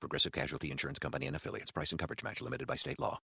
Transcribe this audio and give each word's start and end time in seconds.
Progressive 0.00 0.32
Casualty 0.32 0.70
Insurance 0.70 0.98
Company 0.98 1.26
and 1.26 1.34
affiliates. 1.36 1.70
Price 1.70 1.90
and 1.90 1.98
coverage 1.98 2.22
match 2.22 2.40
limited 2.40 2.66
by 2.66 2.76
state 2.76 2.98
law. 2.98 3.18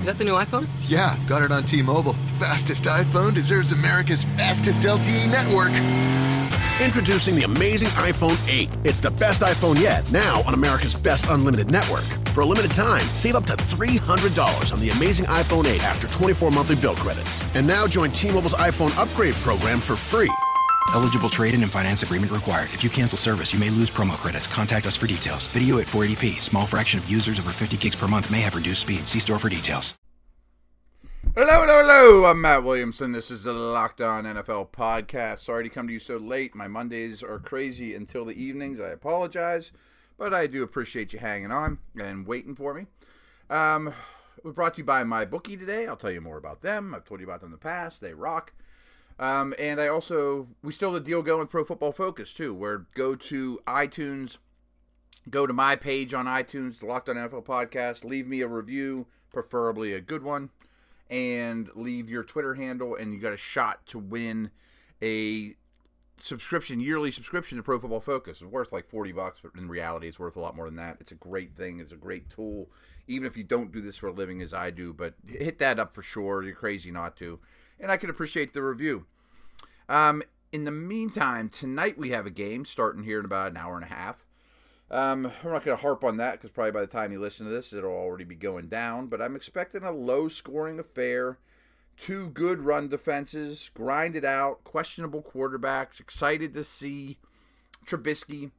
Is 0.00 0.06
that 0.06 0.18
the 0.18 0.24
new 0.24 0.34
iPhone? 0.34 0.68
Yeah, 0.82 1.18
got 1.26 1.42
it 1.42 1.50
on 1.50 1.64
T-Mobile. 1.64 2.14
Fastest 2.38 2.84
iPhone 2.84 3.34
deserves 3.34 3.72
America's 3.72 4.24
fastest 4.36 4.80
LTE 4.80 5.28
network. 5.28 5.72
Introducing 6.80 7.34
the 7.34 7.42
amazing 7.42 7.88
iPhone 7.90 8.38
8. 8.48 8.68
It's 8.84 9.00
the 9.00 9.10
best 9.10 9.42
iPhone 9.42 9.80
yet, 9.80 10.10
now 10.12 10.42
on 10.42 10.54
America's 10.54 10.94
best 10.94 11.26
unlimited 11.28 11.70
network. 11.70 12.04
For 12.34 12.42
a 12.42 12.44
limited 12.44 12.72
time, 12.72 13.04
save 13.16 13.34
up 13.34 13.46
to 13.46 13.54
$300 13.56 14.72
on 14.72 14.78
the 14.78 14.90
amazing 14.90 15.26
iPhone 15.26 15.64
8 15.64 15.82
after 15.82 16.06
24 16.06 16.50
monthly 16.52 16.76
bill 16.76 16.94
credits. 16.94 17.42
And 17.56 17.66
now 17.66 17.86
join 17.86 18.12
T-Mobile's 18.12 18.54
iPhone 18.54 18.96
upgrade 18.96 19.34
program 19.36 19.80
for 19.80 19.96
free. 19.96 20.30
Eligible 20.94 21.28
trade-in 21.28 21.62
and 21.62 21.72
finance 21.72 22.02
agreement 22.02 22.32
required. 22.32 22.70
If 22.72 22.82
you 22.82 22.90
cancel 22.90 23.18
service, 23.18 23.52
you 23.52 23.60
may 23.60 23.70
lose 23.70 23.90
promo 23.90 24.16
credits. 24.16 24.46
Contact 24.46 24.86
us 24.86 24.96
for 24.96 25.06
details. 25.06 25.46
Video 25.48 25.78
at 25.78 25.86
480p. 25.86 26.40
Small 26.40 26.66
fraction 26.66 26.98
of 26.98 27.10
users 27.10 27.38
over 27.38 27.50
50 27.50 27.76
gigs 27.76 27.96
per 27.96 28.08
month 28.08 28.30
may 28.30 28.40
have 28.40 28.54
reduced 28.54 28.82
speed. 28.82 29.08
See 29.08 29.20
store 29.20 29.38
for 29.38 29.48
details. 29.48 29.94
Hello, 31.34 31.60
hello, 31.60 31.82
hello. 31.82 32.24
I'm 32.24 32.40
Matt 32.40 32.64
Williamson. 32.64 33.12
This 33.12 33.30
is 33.30 33.42
the 33.42 33.52
Locked 33.52 34.00
On 34.00 34.24
NFL 34.24 34.70
podcast. 34.70 35.40
Sorry 35.40 35.64
to 35.64 35.68
come 35.68 35.86
to 35.86 35.92
you 35.92 35.98
so 36.00 36.16
late. 36.16 36.54
My 36.54 36.66
Mondays 36.66 37.22
are 37.22 37.38
crazy 37.38 37.94
until 37.94 38.24
the 38.24 38.42
evenings. 38.42 38.80
I 38.80 38.88
apologize, 38.88 39.70
but 40.16 40.32
I 40.32 40.46
do 40.46 40.62
appreciate 40.62 41.12
you 41.12 41.18
hanging 41.18 41.52
on 41.52 41.76
and 42.00 42.26
waiting 42.26 42.54
for 42.54 42.72
me. 42.72 42.86
Um, 43.50 43.92
we're 44.42 44.52
brought 44.52 44.76
to 44.76 44.78
you 44.78 44.84
by 44.84 45.04
my 45.04 45.26
bookie 45.26 45.58
today. 45.58 45.86
I'll 45.86 45.96
tell 45.96 46.10
you 46.10 46.22
more 46.22 46.38
about 46.38 46.62
them. 46.62 46.94
I've 46.94 47.04
told 47.04 47.20
you 47.20 47.26
about 47.26 47.40
them 47.40 47.48
in 47.48 47.52
the 47.52 47.58
past. 47.58 48.00
They 48.00 48.14
rock. 48.14 48.54
Um, 49.18 49.54
and 49.58 49.80
I 49.80 49.88
also 49.88 50.48
we 50.62 50.72
still 50.72 50.92
have 50.92 51.02
the 51.02 51.08
deal 51.08 51.22
going 51.22 51.40
with 51.40 51.50
Pro 51.50 51.64
Football 51.64 51.92
Focus 51.92 52.32
too, 52.32 52.52
where 52.52 52.86
go 52.94 53.14
to 53.14 53.60
iTunes, 53.66 54.36
go 55.30 55.46
to 55.46 55.52
my 55.52 55.74
page 55.74 56.12
on 56.12 56.26
iTunes, 56.26 56.80
the 56.80 56.86
Locked 56.86 57.08
On 57.08 57.16
NFL 57.16 57.44
podcast, 57.44 58.04
leave 58.04 58.26
me 58.26 58.42
a 58.42 58.48
review, 58.48 59.06
preferably 59.32 59.94
a 59.94 60.00
good 60.00 60.22
one, 60.22 60.50
and 61.08 61.70
leave 61.74 62.10
your 62.10 62.24
Twitter 62.24 62.54
handle, 62.54 62.94
and 62.94 63.14
you 63.14 63.18
got 63.18 63.32
a 63.32 63.38
shot 63.38 63.86
to 63.86 63.98
win 63.98 64.50
a 65.02 65.54
subscription, 66.18 66.80
yearly 66.80 67.10
subscription 67.10 67.56
to 67.56 67.62
Pro 67.62 67.78
Football 67.78 68.00
Focus. 68.00 68.42
It's 68.42 68.50
worth 68.50 68.70
like 68.70 68.86
forty 68.86 69.12
bucks, 69.12 69.40
but 69.42 69.52
in 69.58 69.66
reality, 69.66 70.08
it's 70.08 70.18
worth 70.18 70.36
a 70.36 70.40
lot 70.40 70.56
more 70.56 70.66
than 70.66 70.76
that. 70.76 70.98
It's 71.00 71.12
a 71.12 71.16
great 71.16 71.56
thing. 71.56 71.80
It's 71.80 71.92
a 71.92 71.96
great 71.96 72.28
tool, 72.28 72.68
even 73.06 73.26
if 73.26 73.34
you 73.34 73.44
don't 73.44 73.72
do 73.72 73.80
this 73.80 73.96
for 73.96 74.08
a 74.08 74.12
living 74.12 74.42
as 74.42 74.52
I 74.52 74.70
do. 74.70 74.92
But 74.92 75.14
hit 75.26 75.56
that 75.58 75.78
up 75.78 75.94
for 75.94 76.02
sure. 76.02 76.42
You're 76.42 76.54
crazy 76.54 76.90
not 76.90 77.16
to 77.16 77.38
and 77.80 77.90
I 77.90 77.96
can 77.96 78.10
appreciate 78.10 78.52
the 78.52 78.62
review. 78.62 79.06
Um, 79.88 80.22
in 80.52 80.64
the 80.64 80.70
meantime, 80.70 81.48
tonight 81.48 81.98
we 81.98 82.10
have 82.10 82.26
a 82.26 82.30
game 82.30 82.64
starting 82.64 83.04
here 83.04 83.18
in 83.18 83.24
about 83.24 83.50
an 83.50 83.56
hour 83.56 83.74
and 83.74 83.84
a 83.84 83.88
half. 83.88 84.24
Um, 84.90 85.32
we're 85.42 85.52
not 85.52 85.64
going 85.64 85.76
to 85.76 85.82
harp 85.82 86.04
on 86.04 86.16
that 86.18 86.32
because 86.32 86.50
probably 86.50 86.72
by 86.72 86.80
the 86.80 86.86
time 86.86 87.12
you 87.12 87.20
listen 87.20 87.46
to 87.46 87.52
this, 87.52 87.72
it'll 87.72 87.90
already 87.90 88.24
be 88.24 88.36
going 88.36 88.68
down. 88.68 89.08
But 89.08 89.20
I'm 89.20 89.36
expecting 89.36 89.82
a 89.82 89.90
low 89.90 90.28
scoring 90.28 90.78
affair. 90.78 91.38
Two 91.96 92.28
good 92.28 92.62
run 92.62 92.88
defenses, 92.88 93.70
grinded 93.74 94.24
out, 94.24 94.64
questionable 94.64 95.22
quarterbacks. 95.22 95.98
Excited 95.98 96.54
to 96.54 96.62
see 96.62 97.18
Trubisky. 97.86 98.50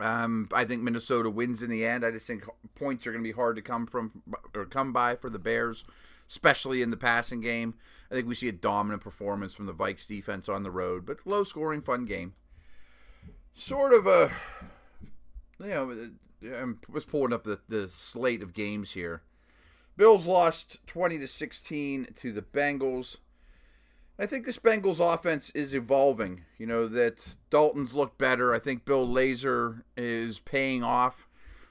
Um, 0.00 0.48
I 0.52 0.64
think 0.64 0.82
Minnesota 0.82 1.30
wins 1.30 1.62
in 1.62 1.70
the 1.70 1.86
end. 1.86 2.04
I 2.04 2.10
just 2.10 2.26
think 2.26 2.44
points 2.74 3.06
are 3.06 3.12
going 3.12 3.22
to 3.22 3.28
be 3.28 3.34
hard 3.34 3.56
to 3.56 3.62
come 3.62 3.86
from 3.86 4.22
or 4.54 4.64
come 4.64 4.92
by 4.92 5.14
for 5.14 5.30
the 5.30 5.38
Bears 5.38 5.84
especially 6.28 6.82
in 6.82 6.90
the 6.90 6.96
passing 6.96 7.40
game. 7.40 7.74
I 8.10 8.14
think 8.14 8.28
we 8.28 8.34
see 8.34 8.48
a 8.48 8.52
dominant 8.52 9.02
performance 9.02 9.54
from 9.54 9.66
the 9.66 9.74
Vikes 9.74 10.06
defense 10.06 10.48
on 10.48 10.62
the 10.62 10.70
road, 10.70 11.04
but 11.04 11.26
low 11.26 11.44
scoring, 11.44 11.82
fun 11.82 12.04
game. 12.04 12.34
Sort 13.54 13.92
of 13.92 14.06
a, 14.06 14.30
you 15.60 15.68
know, 15.68 16.10
I 16.44 16.64
was 16.90 17.04
pulling 17.04 17.32
up 17.32 17.44
the, 17.44 17.60
the 17.68 17.88
slate 17.88 18.42
of 18.42 18.54
games 18.54 18.92
here. 18.92 19.22
Bills 19.96 20.26
lost 20.26 20.78
20 20.86 21.18
to 21.18 21.26
16 21.26 22.08
to 22.16 22.32
the 22.32 22.42
Bengals. 22.42 23.16
I 24.16 24.26
think 24.26 24.46
this 24.46 24.58
Bengals 24.58 25.00
offense 25.00 25.50
is 25.50 25.74
evolving. 25.74 26.44
You 26.56 26.66
know, 26.66 26.86
that 26.86 27.36
Dalton's 27.50 27.94
look 27.94 28.16
better. 28.16 28.54
I 28.54 28.60
think 28.60 28.84
Bill 28.84 29.06
Lazor 29.06 29.82
is 29.96 30.38
paying 30.38 30.84
off. 30.84 31.28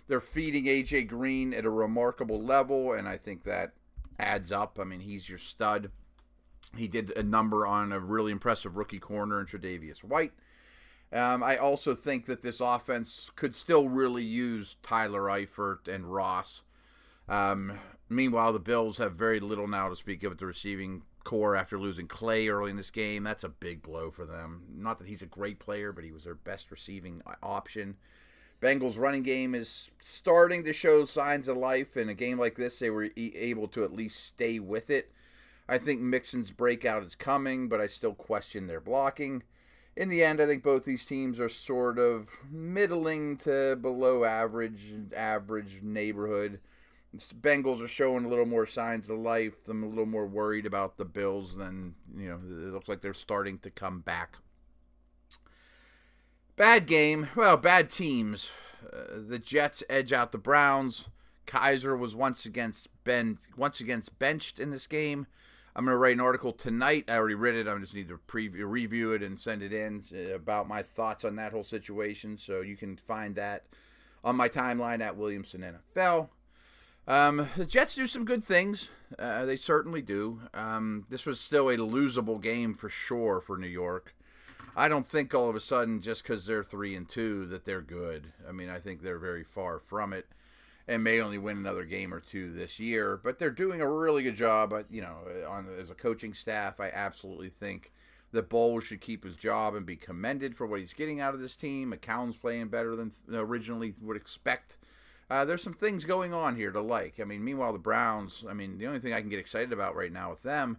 They're 0.08 0.22
feeding 0.22 0.66
AJ 0.66 1.08
Green 1.08 1.54
at 1.54 1.66
a 1.66 1.70
remarkable 1.70 2.42
level, 2.42 2.94
and 2.94 3.08
I 3.08 3.18
think 3.18 3.44
that 3.44 3.74
adds 4.20 4.52
up. 4.52 4.78
I 4.80 4.84
mean, 4.84 5.02
he's 5.02 5.30
your 5.30 5.38
stud. 5.38 5.92
He 6.76 6.88
did 6.88 7.12
a 7.18 7.24
number 7.24 7.66
on 7.66 7.92
a 7.92 8.00
really 8.00 8.32
impressive 8.32 8.76
rookie 8.76 9.00
corner 9.00 9.40
in 9.40 9.46
Tre'Davious 9.46 10.04
White. 10.04 10.34
Um, 11.14 11.42
I 11.42 11.56
also 11.56 11.96
think 11.96 12.26
that 12.26 12.42
this 12.42 12.60
offense 12.60 13.32
could 13.36 13.56
still 13.56 13.88
really 13.88 14.24
use 14.24 14.76
Tyler 14.84 15.24
Eifert 15.24 15.88
and 15.88 16.14
Ross. 16.14 16.64
Um, 17.30 17.80
meanwhile, 18.10 18.52
the 18.52 18.60
Bills 18.60 18.98
have 18.98 19.14
very 19.14 19.40
little 19.40 19.68
now 19.68 19.88
to 19.90 19.96
speak 19.96 20.24
of 20.24 20.34
at 20.34 20.38
the 20.38 20.46
receiving 20.46 21.04
core 21.24 21.56
after 21.56 21.78
losing 21.78 22.08
Clay 22.08 22.48
early 22.48 22.72
in 22.72 22.78
this 22.78 22.92
game. 22.92 23.24
That's 23.24 23.44
a 23.44 23.50
big 23.50 23.82
blow 23.82 24.12
for 24.12 24.26
them. 24.26 24.64
Not 24.74 24.98
that 25.00 25.08
he's 25.08 25.22
a 25.22 25.28
great 25.28 25.60
player, 25.60 25.92
but 25.92 26.04
he 26.04 26.12
was 26.12 26.24
their 26.24 26.36
best 26.36 26.72
receiving 26.72 27.22
option. 27.42 27.98
Bengals 28.62 28.98
running 28.98 29.24
game 29.24 29.54
is 29.54 29.92
starting 30.02 30.64
to 30.64 30.74
show 30.74 31.06
signs 31.06 31.48
of 31.48 31.58
life. 31.58 31.96
In 31.96 32.10
a 32.10 32.16
game 32.16 32.40
like 32.40 32.56
this, 32.56 32.80
they 32.80 32.90
were 32.90 33.10
able 33.16 33.68
to 33.70 33.84
at 33.84 33.94
least 33.94 34.26
stay 34.26 34.60
with 34.60 34.90
it. 34.90 35.12
I 35.70 35.78
think 35.78 36.02
Mixon's 36.02 36.52
breakout 36.52 37.04
is 37.04 37.14
coming, 37.14 37.68
but 37.70 37.82
I 37.82 37.88
still 37.88 38.14
question 38.14 38.68
their 38.68 38.80
blocking. 38.80 39.44
In 39.96 40.10
the 40.10 40.24
end, 40.24 40.40
I 40.40 40.46
think 40.46 40.64
both 40.64 40.86
these 40.86 41.06
teams 41.06 41.40
are 41.40 41.50
sort 41.50 42.00
of 42.00 42.30
middling 42.50 43.38
to 43.38 43.76
below 43.76 44.24
average, 44.24 44.94
average 45.16 45.82
neighborhood. 45.82 46.60
The 47.14 47.36
Bengals 47.36 47.82
are 47.82 47.88
showing 47.88 48.26
a 48.26 48.28
little 48.28 48.46
more 48.46 48.66
signs 48.66 49.10
of 49.10 49.18
life. 49.18 49.54
I'm 49.68 49.84
a 49.84 49.88
little 49.88 50.06
more 50.06 50.28
worried 50.28 50.66
about 50.66 50.98
the 50.98 51.06
Bills 51.06 51.56
than, 51.56 51.96
you 52.16 52.30
know, 52.30 52.36
it 52.36 52.74
looks 52.74 52.88
like 52.88 53.02
they're 53.02 53.14
starting 53.14 53.58
to 53.60 53.72
come 53.72 54.02
back. 54.02 54.38
Bad 56.58 56.88
game. 56.88 57.30
Well, 57.36 57.56
bad 57.56 57.92
teams. 57.92 58.50
Uh, 58.84 59.20
the 59.30 59.38
Jets 59.38 59.84
edge 59.88 60.12
out 60.12 60.32
the 60.32 60.40
Browns. 60.40 61.08
Kizer 61.46 61.98
was 61.98 62.16
once 62.16 62.48
against 62.48 62.90
Ben 63.04 63.38
once 63.56 63.80
against 63.80 64.18
benched 64.18 64.60
in 64.60 64.72
this 64.72 64.88
game. 64.88 65.28
I'm 65.76 65.86
going 65.86 65.94
to 65.94 66.00
write 66.00 66.16
an 66.16 66.20
article 66.20 66.52
tonight. 66.52 67.06
I 67.08 67.18
already 67.18 67.36
read 67.36 67.54
it. 67.54 67.68
I 67.68 67.78
just 67.78 67.94
need 67.94 68.08
to 68.10 68.20
preview, 68.28 68.68
review 68.68 69.12
it 69.12 69.22
and 69.22 69.38
send 69.38 69.62
it 69.62 69.72
in 69.72 70.04
uh, 70.12 70.34
about 70.34 70.68
my 70.68 70.82
thoughts 70.82 71.24
on 71.24 71.36
that 71.36 71.52
whole 71.52 71.64
situation. 71.64 72.40
So 72.40 72.62
you 72.62 72.76
can 72.76 72.98
find 72.98 73.36
that 73.36 73.66
on 74.24 74.36
my 74.36 74.50
timeline 74.50 75.02
at 75.02 75.16
Williamson 75.16 75.64
NFL. 75.96 76.30
Um, 77.08 77.50
the 77.56 77.68
Jets 77.68 77.94
do 77.94 78.08
some 78.08 78.26
good 78.26 78.44
things. 78.44 78.90
Uh, 79.20 79.46
they 79.46 79.58
certainly 79.58 80.02
do. 80.02 80.42
Um, 80.56 81.06
this 81.08 81.28
was 81.28 81.40
still 81.40 81.70
a 81.70 81.78
losable 81.78 82.42
game 82.42 82.74
for 82.74 82.90
sure 82.90 83.42
for 83.42 83.60
New 83.60 83.68
York. 83.68 84.16
I 84.80 84.88
don't 84.88 85.08
think 85.08 85.34
all 85.34 85.50
of 85.50 85.56
a 85.56 85.60
sudden 85.60 86.02
just 86.02 86.22
because 86.22 86.46
they're 86.46 86.64
three 86.64 86.96
and 86.96 87.10
two 87.10 87.48
that 87.48 87.66
they're 87.66 87.82
good. 87.82 88.32
I 88.48 88.52
mean, 88.52 88.70
I 88.70 88.78
think 88.78 89.02
they're 89.02 89.18
very 89.18 89.44
far 89.44 89.80
from 89.80 90.14
it, 90.14 90.28
and 90.88 91.04
may 91.04 91.20
only 91.20 91.40
win 91.40 91.58
another 91.58 91.84
game 91.84 92.14
or 92.14 92.20
two 92.20 92.54
this 92.54 92.80
year. 92.80 93.20
But 93.22 93.40
they're 93.40 93.50
doing 93.50 93.82
a 93.82 93.92
really 93.92 94.22
good 94.22 94.36
job. 94.36 94.72
You 94.92 95.02
know, 95.02 95.18
on 95.50 95.68
as 95.80 95.90
a 95.90 95.96
coaching 95.96 96.36
staff, 96.36 96.80
I 96.80 96.92
absolutely 96.92 97.50
think 97.50 97.92
that 98.34 98.50
Bowles 98.50 98.84
should 98.84 99.02
keep 99.02 99.24
his 99.24 99.36
job 99.36 99.74
and 99.74 99.84
be 99.84 99.96
commended 99.96 100.56
for 100.56 100.68
what 100.68 100.80
he's 100.80 100.94
getting 100.94 101.20
out 101.20 101.34
of 101.34 101.40
this 101.40 101.56
team. 101.56 101.92
McCown's 101.92 102.38
playing 102.38 102.68
better 102.68 102.96
than 102.96 103.12
originally 103.34 103.96
would 104.00 104.18
expect. 104.18 104.78
Uh, 105.28 105.44
there's 105.44 105.64
some 105.64 105.74
things 105.74 106.06
going 106.06 106.36
on 106.36 106.56
here 106.56 106.72
to 106.72 106.82
like. 106.82 107.20
I 107.20 107.24
mean, 107.24 107.44
meanwhile, 107.44 107.74
the 107.74 107.80
Browns. 107.80 108.46
I 108.48 108.54
mean, 108.54 108.78
the 108.78 108.86
only 108.86 109.00
thing 109.00 109.14
I 109.14 109.22
can 109.22 109.30
get 109.30 109.40
excited 109.40 109.74
about 109.74 109.96
right 109.96 110.14
now 110.14 110.30
with 110.30 110.44
them 110.44 110.78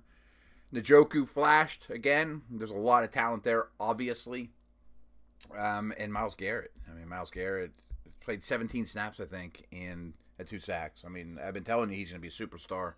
Njoku 0.72 1.26
flashed 1.26 1.88
again. 1.90 2.42
There's 2.50 2.70
a 2.70 2.76
lot 2.76 3.04
of 3.04 3.10
talent 3.10 3.44
there, 3.44 3.68
obviously. 3.80 4.50
Um, 5.56 5.92
and 5.98 6.12
Myles 6.12 6.34
Garrett. 6.34 6.72
I 6.90 6.94
mean, 6.94 7.08
Myles 7.08 7.30
Garrett 7.30 7.72
played 8.20 8.44
17 8.44 8.86
snaps, 8.86 9.20
I 9.20 9.24
think, 9.24 9.66
and 9.72 10.12
had 10.36 10.48
two 10.48 10.60
sacks. 10.60 11.04
I 11.04 11.08
mean, 11.08 11.38
I've 11.42 11.54
been 11.54 11.64
telling 11.64 11.90
you 11.90 11.96
he's 11.96 12.10
going 12.10 12.20
to 12.20 12.22
be 12.22 12.28
a 12.28 12.46
superstar. 12.46 12.94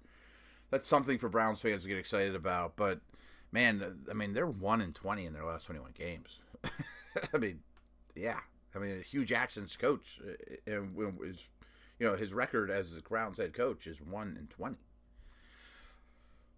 That's 0.71 0.87
something 0.87 1.19
for 1.19 1.29
Browns 1.29 1.61
fans 1.61 1.83
to 1.83 1.89
get 1.89 1.99
excited 1.99 2.35
about. 2.35 2.77
But 2.77 3.01
man, 3.53 3.99
I 4.11 4.15
mean, 4.15 4.33
they're 4.33 4.47
one 4.47 4.81
and 4.81 4.95
20 4.95 5.27
in 5.27 5.33
their 5.33 5.45
last 5.45 5.67
21 5.67 5.93
games. 5.97 6.39
I 7.35 7.39
mean, 7.39 7.61
yeah. 8.15 8.41
I 8.75 8.79
mean, 8.79 9.03
Hue 9.03 9.25
Jackson's 9.25 9.77
coach 9.77 10.21
uh, 10.25 10.73
uh, 10.73 11.25
is, 11.25 11.47
you 11.99 12.07
know, 12.07 12.17
his 12.17 12.33
record 12.33 12.71
as 12.71 12.93
the 12.93 13.01
Browns 13.01 13.39
head 13.39 13.53
coach 13.53 13.87
is 13.87 14.01
1 14.01 14.37
and 14.39 14.49
20. 14.51 14.77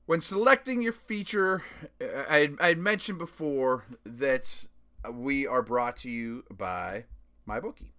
When 0.07 0.21
selecting 0.21 0.83
your 0.83 0.93
feature, 0.93 1.63
I 2.01 2.51
I 2.61 2.75
mentioned 2.75 3.19
before 3.19 3.85
that 4.05 4.67
we 5.11 5.47
are 5.47 5.63
brought 5.63 5.97
to 5.99 6.11
you 6.11 6.45
by 6.51 7.05
MyBookie. 7.49 7.93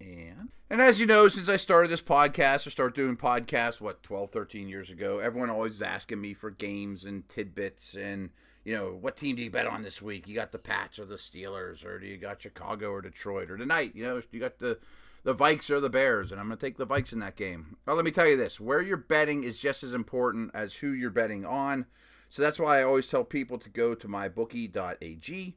And 0.00 0.50
and 0.70 0.80
as 0.80 1.00
you 1.00 1.06
know, 1.06 1.28
since 1.28 1.48
I 1.48 1.56
started 1.56 1.90
this 1.90 2.02
podcast 2.02 2.66
or 2.66 2.70
started 2.70 2.94
doing 2.94 3.16
podcasts, 3.16 3.80
what, 3.80 4.02
12, 4.02 4.30
13 4.30 4.68
years 4.68 4.90
ago, 4.90 5.18
everyone 5.18 5.50
always 5.50 5.74
is 5.74 5.82
asking 5.82 6.20
me 6.20 6.34
for 6.34 6.50
games 6.50 7.04
and 7.04 7.28
tidbits 7.28 7.94
and, 7.94 8.30
you 8.64 8.76
know, 8.76 8.90
what 8.92 9.16
team 9.16 9.36
do 9.36 9.42
you 9.42 9.50
bet 9.50 9.66
on 9.66 9.82
this 9.82 10.02
week? 10.02 10.28
You 10.28 10.34
got 10.34 10.52
the 10.52 10.58
Pats 10.58 10.98
or 10.98 11.06
the 11.06 11.16
Steelers, 11.16 11.84
or 11.84 11.98
do 11.98 12.06
you 12.06 12.18
got 12.18 12.42
Chicago 12.42 12.90
or 12.90 13.00
Detroit, 13.00 13.50
or 13.50 13.56
tonight, 13.56 13.92
you 13.94 14.04
know, 14.04 14.20
you 14.30 14.38
got 14.38 14.58
the 14.58 14.78
the 15.28 15.34
Vikes 15.34 15.68
or 15.68 15.78
the 15.78 15.90
Bears, 15.90 16.32
and 16.32 16.40
I'm 16.40 16.46
going 16.46 16.56
to 16.56 16.66
take 16.66 16.78
the 16.78 16.86
Vikes 16.86 17.12
in 17.12 17.18
that 17.18 17.36
game. 17.36 17.76
Well, 17.84 17.96
let 17.96 18.06
me 18.06 18.10
tell 18.10 18.26
you 18.26 18.38
this 18.38 18.58
where 18.58 18.80
you're 18.80 18.96
betting 18.96 19.44
is 19.44 19.58
just 19.58 19.82
as 19.82 19.92
important 19.92 20.50
as 20.54 20.76
who 20.76 20.90
you're 20.90 21.10
betting 21.10 21.44
on. 21.44 21.84
So 22.30 22.40
that's 22.40 22.58
why 22.58 22.78
I 22.78 22.82
always 22.82 23.08
tell 23.08 23.24
people 23.24 23.58
to 23.58 23.68
go 23.68 23.94
to 23.94 24.08
mybookie.ag. 24.08 25.54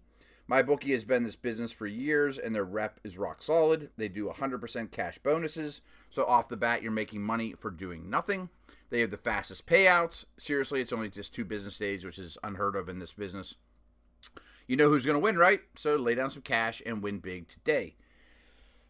MyBookie 0.50 0.91
has 0.91 1.06
been 1.06 1.23
this 1.23 1.38
business 1.38 1.71
for 1.71 1.88
years, 1.88 2.38
and 2.38 2.53
their 2.53 2.65
rep 2.65 3.00
is 3.06 3.18
rock 3.18 3.41
solid. 3.41 3.91
They 3.95 4.09
do 4.09 4.25
100% 4.27 4.91
cash 4.91 5.19
bonuses, 5.19 5.79
so 6.09 6.25
off 6.25 6.50
the 6.50 6.57
bat, 6.57 6.83
you're 6.83 6.91
making 6.91 7.21
money 7.21 7.53
for 7.57 7.71
doing 7.71 8.09
nothing. 8.09 8.50
They 8.89 9.00
have 9.00 9.12
the 9.12 9.15
fastest 9.15 9.68
payouts. 9.68 10.25
Seriously, 10.38 10.81
it's 10.81 10.91
only 10.91 11.07
just 11.07 11.33
two 11.33 11.45
business 11.45 11.77
days, 11.77 12.03
which 12.03 12.19
is 12.19 12.38
unheard 12.44 12.75
of 12.75 12.89
in 12.89 13.00
this 13.00 13.13
business. 13.13 13.56
You 14.68 14.75
know 14.75 14.89
who's 14.89 15.06
going 15.06 15.15
to 15.15 15.23
win, 15.23 15.38
right? 15.38 15.62
So 15.77 15.95
lay 15.95 16.15
down 16.15 16.29
some 16.29 16.41
cash 16.41 16.81
and 16.85 17.01
win 17.01 17.19
big 17.19 17.47
today. 17.47 17.95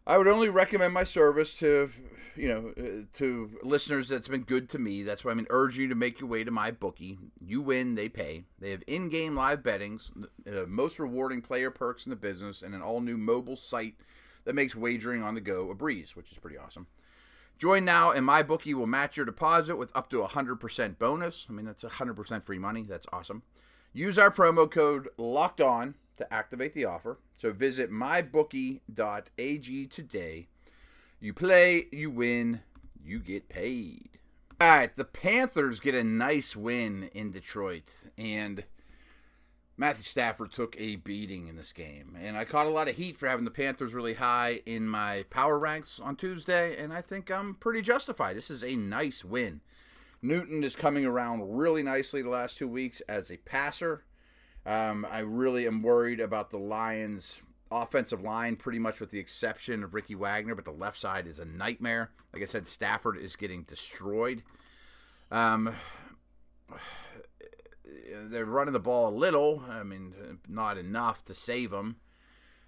I 0.06 0.18
would 0.18 0.28
only 0.28 0.50
recommend 0.50 0.94
my 0.94 1.04
service 1.04 1.56
to, 1.58 1.92
you 2.36 2.48
know, 2.48 2.74
uh, 2.78 3.06
to 3.18 3.52
listeners 3.62 4.10
that's 4.10 4.28
been 4.28 4.42
good 4.42 4.68
to 4.72 4.80
me. 4.80 5.04
That's 5.04 5.24
why 5.24 5.32
I'm 5.32 5.46
urge 5.50 5.78
you 5.78 5.88
to 5.90 5.96
make 5.96 6.20
your 6.20 6.30
way 6.30 6.44
to 6.44 6.52
my 6.52 6.72
bookie. 6.72 7.20
You 7.40 7.62
win, 7.62 7.96
they 7.96 8.10
pay. 8.10 8.46
They 8.60 8.72
have 8.72 8.84
in-game 8.88 9.36
live 9.36 9.62
bettings, 9.62 10.12
the 10.44 10.64
uh, 10.64 10.66
most 10.68 10.98
rewarding 10.98 11.42
player 11.42 11.70
perks 11.70 12.06
in 12.06 12.10
the 12.10 12.16
business, 12.16 12.64
and 12.64 12.74
an 12.74 12.82
all-new 12.82 13.18
mobile 13.18 13.56
site 13.56 13.96
that 14.44 14.56
makes 14.56 14.76
wagering 14.76 15.22
on 15.22 15.36
the 15.36 15.42
go 15.42 15.70
a 15.70 15.76
breeze, 15.76 16.16
which 16.16 16.32
is 16.32 16.40
pretty 16.40 16.58
awesome. 16.58 16.88
Join 17.60 17.86
now, 17.86 18.10
and 18.10 18.26
my 18.26 18.42
bookie 18.42 18.74
will 18.74 18.88
match 18.88 19.18
your 19.18 19.26
deposit 19.28 19.76
with 19.76 19.96
up 19.96 20.10
to 20.10 20.24
a 20.24 20.28
hundred 20.28 20.56
percent 20.56 20.98
bonus. 20.98 21.46
I 21.48 21.54
mean, 21.54 21.68
that's 21.68 21.84
hundred 21.84 22.16
percent 22.16 22.44
free 22.44 22.58
money. 22.58 22.82
That's 22.82 23.06
awesome. 23.14 23.44
Use 23.94 24.18
our 24.18 24.32
promo 24.32 24.70
code 24.70 25.10
Locked 25.18 25.62
On 25.62 25.94
to 26.18 26.34
activate 26.34 26.74
the 26.74 26.86
offer. 26.86 27.20
So 27.38 27.52
visit 27.52 27.92
mybookie.ag 27.92 29.88
today. 29.88 30.48
You 31.20 31.34
play, 31.34 31.88
you 31.92 32.10
win, 32.10 32.62
you 33.04 33.20
get 33.20 33.50
paid. 33.50 34.10
All 34.60 34.70
right, 34.70 34.96
the 34.96 35.06
Panthers 35.06 35.80
get 35.80 35.96
a 35.96 36.04
nice 36.04 36.56
win 36.56 37.10
in 37.14 37.32
Detroit, 37.32 37.86
and 38.18 38.64
Matthew 39.76 40.04
Stafford 40.04 40.52
took 40.52 40.80
a 40.80 40.98
beating 40.98 41.48
in 41.48 41.56
this 41.56 41.74
game. 41.74 42.16
And 42.22 42.38
I 42.38 42.46
caught 42.46 42.68
a 42.68 42.70
lot 42.70 42.88
of 42.88 42.96
heat 42.96 43.18
for 43.18 43.28
having 43.28 43.46
the 43.46 43.50
Panthers 43.50 43.96
really 43.96 44.14
high 44.14 44.62
in 44.68 44.88
my 44.88 45.26
power 45.32 45.58
ranks 45.58 46.00
on 46.00 46.16
Tuesday, 46.16 46.78
and 46.78 46.94
I 46.94 47.02
think 47.02 47.32
I'm 47.32 47.56
pretty 47.56 47.82
justified. 47.82 48.36
This 48.36 48.52
is 48.52 48.64
a 48.64 48.76
nice 48.76 49.26
win. 49.26 49.62
Newton 50.22 50.64
is 50.64 50.76
coming 50.76 51.06
around 51.06 51.58
really 51.58 51.82
nicely 51.82 52.22
the 52.22 52.30
last 52.30 52.60
two 52.60 52.68
weeks 52.68 53.02
as 53.10 53.32
a 53.32 53.38
passer. 53.38 54.04
Um, 54.66 55.08
I 55.10 55.20
really 55.20 55.66
am 55.66 55.82
worried 55.82 56.20
about 56.20 56.52
the 56.52 56.58
Lions' 56.58 57.42
offensive 57.72 58.22
line, 58.22 58.56
pretty 58.56 58.80
much 58.80 59.00
with 59.00 59.10
the 59.10 59.20
exception 59.20 59.84
of 59.84 59.94
Ricky 59.94 60.14
Wagner, 60.16 60.56
but 60.56 60.66
the 60.66 60.72
left 60.72 61.00
side 61.00 61.26
is 61.26 61.40
a 61.40 61.46
nightmare. 61.46 62.12
Like 62.34 62.44
I 62.44 62.46
said, 62.46 62.68
Stafford 62.68 63.18
is 63.18 63.36
getting 63.36 63.64
destroyed. 63.64 64.44
Um, 65.32 65.74
they're 68.30 68.46
running 68.46 68.74
the 68.74 68.80
ball 68.80 69.10
a 69.10 69.16
little. 69.16 69.64
I 69.70 69.84
mean, 69.84 70.14
not 70.48 70.78
enough 70.78 71.26
to 71.26 71.34
save 71.34 71.72
them. 71.72 71.98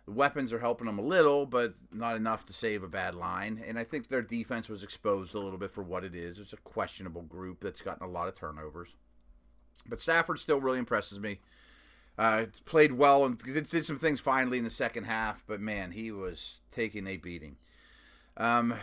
The 0.06 0.12
weapons 0.12 0.52
are 0.52 0.60
helping 0.60 0.88
them 0.88 1.00
a 1.00 1.04
little, 1.04 1.46
but 1.46 1.76
not 1.92 2.18
enough 2.18 2.46
to 2.48 2.54
save 2.54 2.84
a 2.84 2.90
bad 2.90 3.16
line. 3.16 3.64
And 3.66 3.80
I 3.80 3.86
think 3.86 4.08
their 4.08 4.22
defense 4.22 4.68
was 4.68 4.84
exposed 4.84 5.34
a 5.34 5.40
little 5.40 5.58
bit 5.58 5.72
for 5.72 5.84
what 5.84 6.04
it 6.04 6.14
is. 6.14 6.40
It's 6.40 6.52
a 6.52 6.58
questionable 6.58 7.22
group 7.22 7.62
that's 7.62 7.82
gotten 7.82 8.06
a 8.06 8.10
lot 8.10 8.28
of 8.28 8.36
turnovers. 8.36 8.96
But 9.86 10.02
Stafford 10.02 10.40
still 10.40 10.60
really 10.60 10.80
impresses 10.80 11.20
me. 11.20 11.40
Uh, 12.18 12.46
played 12.66 12.94
well 12.94 13.26
and 13.26 13.40
did, 13.40 13.68
did, 13.68 13.86
some 13.86 13.98
things 13.98 14.20
finally 14.20 14.60
in 14.60 14.64
the 14.64 14.70
second 14.70 15.06
half, 15.06 15.44
but 15.48 15.60
man, 15.60 15.92
he 15.92 16.12
was 16.12 16.60
taking 16.72 17.08
a 17.08 17.18
beating. 17.18 17.58
Um, 18.38 18.76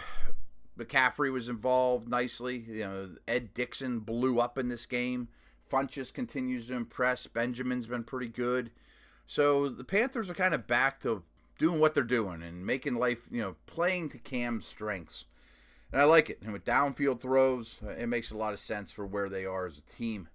McCaffrey 0.77 1.33
was 1.33 1.49
involved 1.49 2.09
nicely. 2.09 2.65
You 2.67 2.81
know, 2.81 3.09
Ed 3.29 3.55
Dickson 3.55 4.01
blew 4.01 4.41
up 4.41 4.59
in 4.59 4.69
this 4.69 4.87
game. 4.87 5.29
Funchess 5.71 6.13
continues 6.13 6.67
to 6.67 6.75
impress. 6.75 7.27
Benjamin's 7.27 7.87
been 7.87 8.03
pretty 8.03 8.29
good. 8.29 8.71
So 9.27 9.69
the 9.69 9.85
Panthers 9.85 10.29
are 10.29 10.35
kind 10.35 10.55
of 10.55 10.67
back 10.67 11.01
to 11.03 11.23
doing 11.59 11.79
what 11.79 11.95
they're 11.95 12.03
doing 12.03 12.43
and 12.43 12.67
making 12.67 12.95
life, 12.95 13.21
you 13.31 13.43
know, 13.43 13.55
playing 13.67 14.09
to 14.09 14.19
Cam's 14.19 14.67
strengths. 14.67 15.27
And 15.93 16.01
I 16.01 16.05
like 16.05 16.31
it. 16.31 16.41
And 16.43 16.53
with 16.53 16.65
downfield 16.65 17.21
throws, 17.21 17.77
it 17.97 18.09
makes 18.09 18.31
a 18.31 18.37
lot 18.37 18.55
of 18.55 18.59
sense 18.59 18.91
for 18.91 19.07
where 19.07 19.29
they 19.29 19.45
are 19.45 19.67
as 19.67 19.79
a 19.79 19.83
team. 19.83 20.29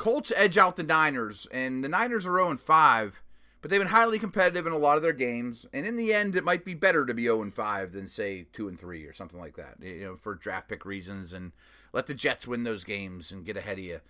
Colts 0.00 0.32
edge 0.34 0.56
out 0.56 0.76
the 0.76 0.82
Niners, 0.82 1.46
and 1.52 1.84
the 1.84 1.88
Niners 1.88 2.24
are 2.24 2.34
0 2.34 2.56
5, 2.56 3.22
but 3.60 3.70
they've 3.70 3.78
been 3.78 3.88
highly 3.88 4.18
competitive 4.18 4.66
in 4.66 4.72
a 4.72 4.78
lot 4.78 4.96
of 4.96 5.02
their 5.02 5.12
games. 5.12 5.66
And 5.74 5.84
in 5.84 5.96
the 5.96 6.14
end, 6.14 6.34
it 6.34 6.42
might 6.42 6.64
be 6.64 6.72
better 6.72 7.04
to 7.04 7.12
be 7.12 7.24
0 7.24 7.50
5 7.50 7.92
than 7.92 8.08
say 8.08 8.46
2 8.54 8.66
and 8.66 8.80
3 8.80 9.04
or 9.04 9.12
something 9.12 9.38
like 9.38 9.56
that. 9.56 9.74
You 9.82 10.00
know, 10.00 10.16
for 10.16 10.34
draft 10.34 10.70
pick 10.70 10.86
reasons, 10.86 11.34
and 11.34 11.52
let 11.92 12.06
the 12.06 12.14
Jets 12.14 12.46
win 12.46 12.64
those 12.64 12.82
games 12.82 13.30
and 13.30 13.44
get 13.44 13.58
ahead 13.58 13.76
of 13.76 13.84
you. 13.84 14.00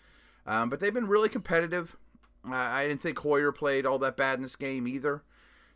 Um, 0.47 0.71
but 0.71 0.79
they've 0.79 0.95
been 0.95 1.09
really 1.09 1.29
competitive. 1.29 1.97
I 2.45 2.87
didn't 2.87 3.03
think 3.03 3.19
Hoyer 3.19 3.51
played 3.51 3.85
all 3.85 3.99
that 3.99 4.17
bad 4.17 4.39
in 4.39 4.43
this 4.43 4.55
game 4.55 4.87
either. 4.87 5.25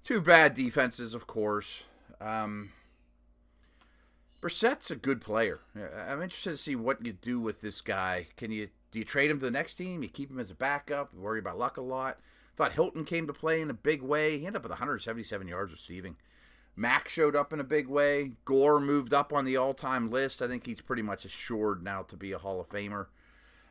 Two 0.04 0.20
bad 0.20 0.54
defenses, 0.54 1.12
of 1.12 1.26
course. 1.26 1.82
Um, 2.20 2.70
Brissett's 4.40 4.92
a 4.92 4.96
good 4.96 5.20
player. 5.20 5.58
I'm 5.74 6.22
interested 6.22 6.50
to 6.50 6.56
see 6.56 6.76
what 6.76 7.04
you 7.04 7.12
do 7.12 7.40
with 7.40 7.62
this 7.62 7.80
guy. 7.80 8.28
Can 8.36 8.52
you 8.52 8.68
do 8.94 9.00
you 9.00 9.04
trade 9.04 9.28
him 9.28 9.40
to 9.40 9.44
the 9.44 9.50
next 9.50 9.74
team? 9.74 10.04
You 10.04 10.08
keep 10.08 10.30
him 10.30 10.38
as 10.38 10.52
a 10.52 10.54
backup. 10.54 11.12
Worry 11.12 11.40
about 11.40 11.58
luck 11.58 11.78
a 11.78 11.82
lot. 11.82 12.20
Thought 12.54 12.74
Hilton 12.74 13.04
came 13.04 13.26
to 13.26 13.32
play 13.32 13.60
in 13.60 13.68
a 13.68 13.74
big 13.74 14.02
way. 14.02 14.38
He 14.38 14.46
ended 14.46 14.58
up 14.58 14.62
with 14.62 14.70
177 14.70 15.48
yards 15.48 15.72
receiving. 15.72 16.14
Mack 16.76 17.08
showed 17.08 17.34
up 17.34 17.52
in 17.52 17.58
a 17.58 17.64
big 17.64 17.88
way. 17.88 18.34
Gore 18.44 18.78
moved 18.78 19.12
up 19.12 19.32
on 19.32 19.44
the 19.44 19.56
all-time 19.56 20.10
list. 20.10 20.40
I 20.40 20.46
think 20.46 20.64
he's 20.64 20.80
pretty 20.80 21.02
much 21.02 21.24
assured 21.24 21.82
now 21.82 22.02
to 22.02 22.16
be 22.16 22.30
a 22.30 22.38
Hall 22.38 22.60
of 22.60 22.68
Famer, 22.68 23.06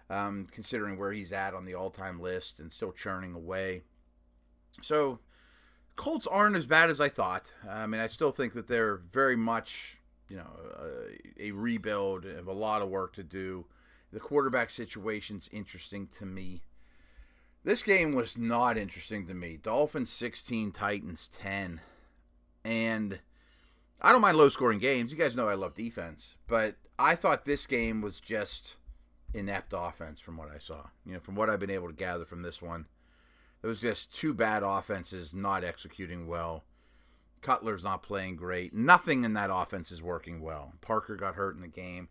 um, 0.09 0.45
considering 0.51 0.99
where 0.99 1.13
he's 1.13 1.31
at 1.31 1.53
on 1.53 1.63
the 1.63 1.73
all-time 1.73 2.19
list 2.19 2.59
and 2.59 2.73
still 2.73 2.91
churning 2.91 3.33
away. 3.33 3.83
So, 4.81 5.19
Colts 5.95 6.27
aren't 6.27 6.57
as 6.57 6.65
bad 6.65 6.89
as 6.89 6.99
I 6.99 7.07
thought. 7.07 7.53
I 7.69 7.87
mean, 7.87 8.01
I 8.01 8.07
still 8.07 8.31
think 8.33 8.51
that 8.55 8.67
they're 8.67 8.97
very 8.97 9.37
much, 9.37 9.99
you 10.27 10.35
know, 10.35 10.49
a, 11.39 11.47
a 11.47 11.51
rebuild, 11.51 12.25
have 12.25 12.47
a 12.47 12.51
lot 12.51 12.81
of 12.81 12.89
work 12.89 13.13
to 13.13 13.23
do. 13.23 13.67
The 14.13 14.19
quarterback 14.19 14.69
situation's 14.69 15.49
interesting 15.51 16.07
to 16.19 16.25
me. 16.25 16.61
This 17.63 17.81
game 17.81 18.13
was 18.13 18.37
not 18.37 18.77
interesting 18.77 19.25
to 19.25 19.33
me. 19.33 19.57
Dolphins 19.57 20.11
16, 20.11 20.71
Titans 20.71 21.31
10. 21.41 21.81
And 22.63 23.19
I 23.99 24.11
don't 24.11 24.21
mind 24.21 24.37
low 24.37 24.49
scoring 24.49 24.77
games. 24.77 25.11
You 25.11 25.17
guys 25.17 25.35
know 25.35 25.47
I 25.47 25.55
love 25.55 25.73
defense. 25.73 26.35
But 26.47 26.75
I 26.99 27.15
thought 27.15 27.45
this 27.45 27.65
game 27.65 28.01
was 28.01 28.21
just 28.21 28.75
inept 29.33 29.73
offense 29.75 30.19
from 30.19 30.37
what 30.37 30.51
I 30.53 30.59
saw. 30.59 30.89
You 31.07 31.13
know, 31.13 31.19
from 31.19 31.33
what 31.33 31.49
I've 31.49 31.59
been 31.59 31.71
able 31.71 31.87
to 31.87 31.93
gather 31.93 32.25
from 32.25 32.43
this 32.43 32.61
one. 32.61 32.85
It 33.63 33.67
was 33.67 33.79
just 33.79 34.13
two 34.13 34.35
bad 34.35 34.61
offenses 34.61 35.33
not 35.33 35.63
executing 35.63 36.27
well. 36.27 36.65
Cutler's 37.41 37.83
not 37.83 38.03
playing 38.03 38.35
great. 38.35 38.75
Nothing 38.75 39.23
in 39.23 39.33
that 39.33 39.49
offense 39.51 39.91
is 39.91 40.03
working 40.03 40.39
well. 40.39 40.73
Parker 40.81 41.15
got 41.15 41.33
hurt 41.33 41.55
in 41.55 41.61
the 41.61 41.67
game 41.67 42.09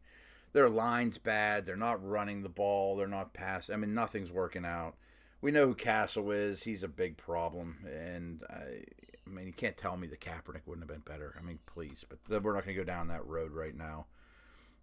their 0.52 0.68
line's 0.68 1.18
bad. 1.18 1.64
They're 1.64 1.76
not 1.76 2.06
running 2.06 2.42
the 2.42 2.48
ball. 2.48 2.96
They're 2.96 3.06
not 3.06 3.32
passing. 3.32 3.74
I 3.74 3.78
mean, 3.78 3.94
nothing's 3.94 4.32
working 4.32 4.64
out. 4.64 4.94
We 5.40 5.50
know 5.50 5.66
who 5.66 5.74
Cassel 5.74 6.30
is. 6.30 6.62
He's 6.62 6.82
a 6.82 6.88
big 6.88 7.16
problem, 7.16 7.78
and 7.84 8.44
I, 8.48 8.84
I 9.26 9.30
mean, 9.30 9.46
you 9.46 9.52
can't 9.52 9.76
tell 9.76 9.96
me 9.96 10.06
the 10.06 10.16
Kaepernick 10.16 10.60
wouldn't 10.66 10.88
have 10.88 11.04
been 11.04 11.12
better. 11.12 11.34
I 11.38 11.42
mean, 11.42 11.58
please, 11.66 12.04
but 12.08 12.42
we're 12.42 12.54
not 12.54 12.64
going 12.64 12.76
to 12.76 12.82
go 12.82 12.84
down 12.84 13.08
that 13.08 13.26
road 13.26 13.52
right 13.52 13.76
now. 13.76 14.06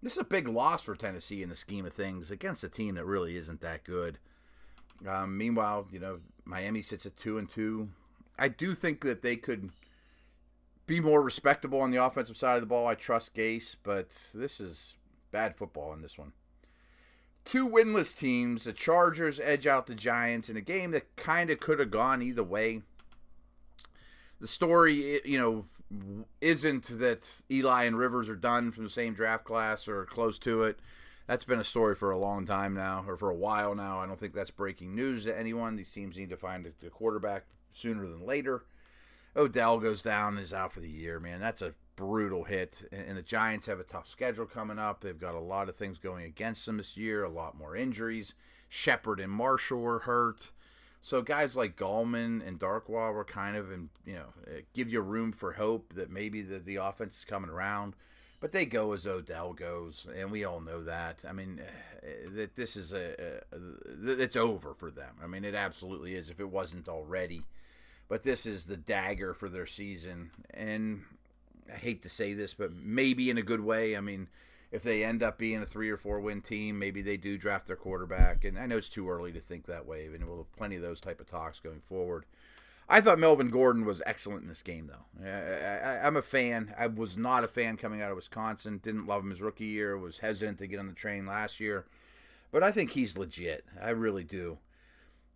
This 0.02 0.14
is 0.14 0.20
a 0.20 0.26
big 0.26 0.48
loss 0.48 0.84
for 0.84 0.96
Tennessee 0.96 1.44
in 1.44 1.50
the 1.50 1.56
scheme 1.56 1.86
of 1.86 1.94
things 1.94 2.32
against 2.32 2.64
a 2.64 2.70
team 2.70 2.96
that 2.96 3.06
really 3.06 3.36
isn't 3.36 3.62
that 3.62 3.84
good. 3.84 4.18
Um, 5.08 5.38
meanwhile, 5.38 5.88
you 5.92 6.00
know, 6.00 6.20
Miami 6.46 6.82
sits 6.82 7.06
at 7.06 7.16
two 7.16 7.38
and 7.38 7.50
two. 7.50 7.90
I 8.38 8.48
do 8.48 8.74
think 8.74 9.02
that 9.02 9.22
they 9.22 9.36
could 9.36 9.72
be 10.88 11.00
more 11.00 11.22
respectable 11.22 11.82
on 11.82 11.92
the 11.92 12.04
offensive 12.04 12.38
side 12.38 12.56
of 12.56 12.62
the 12.62 12.68
ball. 12.68 12.88
I 12.88 12.96
trust 12.96 13.36
Gase, 13.36 13.76
but 13.84 14.10
this 14.34 14.60
is 14.60 14.96
Bad 15.32 15.56
football 15.56 15.94
in 15.94 16.02
this 16.02 16.18
one. 16.18 16.34
Two 17.46 17.68
winless 17.68 18.18
teams. 18.18 18.66
The 18.66 18.74
Chargers 18.74 19.40
edge 19.40 19.66
out 19.66 19.88
the 19.88 19.96
Giants 19.96 20.50
in 20.50 20.58
a 20.58 20.62
game 20.62 20.92
that 20.92 21.16
kind 21.16 21.50
of 21.50 21.60
could 21.60 21.80
have 21.80 21.92
gone 21.92 22.22
either 22.22 22.44
way. 22.44 22.82
The 24.40 24.48
story, 24.48 25.22
you 25.26 25.40
know, 25.40 25.66
isn't 26.42 27.00
that 27.00 27.42
Eli 27.52 27.86
and 27.86 27.98
Rivers 27.98 28.30
are 28.30 28.36
done 28.36 28.72
from 28.72 28.84
the 28.84 28.90
same 28.90 29.14
draft 29.14 29.44
class 29.44 29.88
or 29.88 30.06
close 30.06 30.38
to 30.40 30.64
it. 30.64 30.80
That's 31.28 31.44
been 31.44 31.60
a 31.60 31.64
story 31.64 31.96
for 31.96 32.10
a 32.10 32.18
long 32.18 32.46
time 32.46 32.74
now, 32.74 33.04
or 33.08 33.16
for 33.16 33.30
a 33.30 33.36
while 33.36 33.76
now. 33.76 34.00
I 34.00 34.08
don't 34.08 34.20
think 34.20 34.34
that's 34.34 34.50
breaking 34.50 34.96
news 34.96 35.26
to 35.26 35.38
anyone. 35.38 35.76
These 35.76 35.92
teams 35.92 36.18
need 36.18 36.32
to 36.32 36.38
find 36.38 36.66
a 36.66 36.90
quarterback 36.90 37.46
sooner 37.72 38.08
than 38.08 38.26
later. 38.26 38.64
Odell 39.36 39.80
goes 39.80 40.02
down 40.02 40.38
and 40.38 40.44
is 40.44 40.54
out 40.54 40.74
for 40.74 40.80
the 40.80 40.90
year, 40.90 41.20
man. 41.20 41.40
That's 41.40 41.62
a 41.62 41.76
brutal 42.00 42.46
hit. 42.46 42.88
And 42.94 43.18
the 43.18 43.22
Giants 43.22 43.68
have 43.68 43.82
a 43.82 43.84
tough 43.84 44.08
schedule 44.08 44.46
coming 44.46 44.80
up. 44.80 45.02
They've 45.02 45.20
got 45.20 45.36
a 45.36 45.40
lot 45.40 45.68
of 45.68 45.76
things 45.76 46.00
going 46.00 46.24
against 46.24 46.66
them 46.66 46.78
this 46.78 46.96
year, 46.96 47.26
a 47.26 47.30
lot 47.30 47.58
more 47.58 47.76
injuries. 47.76 48.34
Shepard 48.70 49.20
and 49.20 49.32
Marshall 49.32 49.82
were 49.82 50.00
hurt. 50.00 50.52
So 51.02 51.22
guys 51.22 51.58
like 51.58 51.76
Gallman 51.76 52.46
and 52.48 52.58
Darkwa 52.58 53.14
were 53.14 53.26
kind 53.26 53.58
of, 53.58 53.70
in, 53.70 53.90
you 54.06 54.14
know, 54.14 54.34
uh, 54.48 54.62
give 54.74 54.90
you 54.90 55.02
room 55.02 55.34
for 55.34 55.54
hope 55.54 55.94
that 55.96 56.10
maybe 56.10 56.42
the, 56.42 56.60
the 56.60 56.78
offense 56.78 57.18
is 57.18 57.26
coming 57.26 57.50
around. 57.50 57.96
But 58.40 58.54
they 58.54 58.66
go 58.66 58.94
as 58.94 59.06
Odell 59.06 59.52
goes, 59.52 60.08
and 60.16 60.32
we 60.32 60.46
all 60.46 60.62
know 60.62 60.82
that. 60.86 61.20
I 61.28 61.34
mean, 61.34 61.60
uh, 61.60 62.30
that 62.36 62.56
this 62.56 62.78
is 62.78 62.94
a, 62.94 63.42
a, 63.52 64.22
it's 64.22 64.38
over 64.38 64.74
for 64.74 64.90
them. 64.90 65.16
I 65.22 65.28
mean, 65.28 65.44
it 65.44 65.56
absolutely 65.56 66.16
is. 66.16 66.30
If 66.30 66.40
it 66.40 66.50
wasn't 66.50 66.88
already, 66.88 67.42
but 68.08 68.24
this 68.24 68.46
is 68.46 68.66
the 68.66 68.78
dagger 68.78 69.34
for 69.34 69.50
their 69.50 69.66
season, 69.66 70.32
and 70.54 71.04
I 71.74 71.78
hate 71.78 72.02
to 72.04 72.10
say 72.10 72.34
this, 72.34 72.54
but 72.54 72.74
maybe 72.74 73.30
in 73.30 73.38
a 73.38 73.44
good 73.44 73.62
way. 73.62 73.96
I 73.96 74.02
mean, 74.02 74.28
if 74.72 74.84
they 74.84 75.04
end 75.04 75.24
up 75.24 75.38
being 75.38 75.62
a 75.62 75.66
three 75.66 75.90
or 75.90 75.98
four 75.98 76.20
win 76.20 76.42
team, 76.42 76.78
maybe 76.78 77.02
they 77.02 77.18
do 77.18 77.38
draft 77.38 77.68
their 77.68 77.76
quarterback. 77.76 78.46
And 78.46 78.58
I 78.58 78.66
know 78.66 78.78
it's 78.78 78.90
too 78.90 79.10
early 79.10 79.32
to 79.32 79.40
think 79.40 79.66
that 79.66 79.86
way, 79.86 80.06
and 80.06 80.28
we'll 80.28 80.38
have 80.38 80.58
plenty 80.58 80.76
of 80.76 80.82
those 80.82 81.02
type 81.02 81.20
of 81.20 81.28
talks 81.28 81.60
going 81.60 81.82
forward. 81.82 82.26
I 82.92 83.02
thought 83.02 83.20
Melvin 83.20 83.50
Gordon 83.50 83.86
was 83.86 84.02
excellent 84.08 84.42
in 84.42 84.48
this 84.48 84.64
game, 84.64 84.88
though. 84.88 85.24
I, 85.24 86.08
am 86.08 86.18
a 86.18 86.24
fan. 86.24 86.74
I 86.78 86.88
was 86.88 87.18
not 87.18 87.44
a 87.44 87.48
fan 87.48 87.78
coming 87.78 88.02
out 88.02 88.10
of 88.10 88.16
Wisconsin. 88.16 88.80
Didn't 88.82 89.06
love 89.06 89.24
him 89.24 89.30
his 89.30 89.42
rookie 89.42 89.66
year. 89.66 89.96
Was 89.96 90.20
hesitant 90.20 90.58
to 90.58 90.68
get 90.68 90.80
on 90.80 90.88
the 90.88 90.94
train 90.94 91.28
last 91.28 91.60
year, 91.60 91.86
but 92.52 92.64
I 92.64 92.72
think 92.72 92.92
he's 92.92 93.16
legit. 93.16 93.64
I 93.80 93.92
really 93.92 94.24
do. 94.24 94.58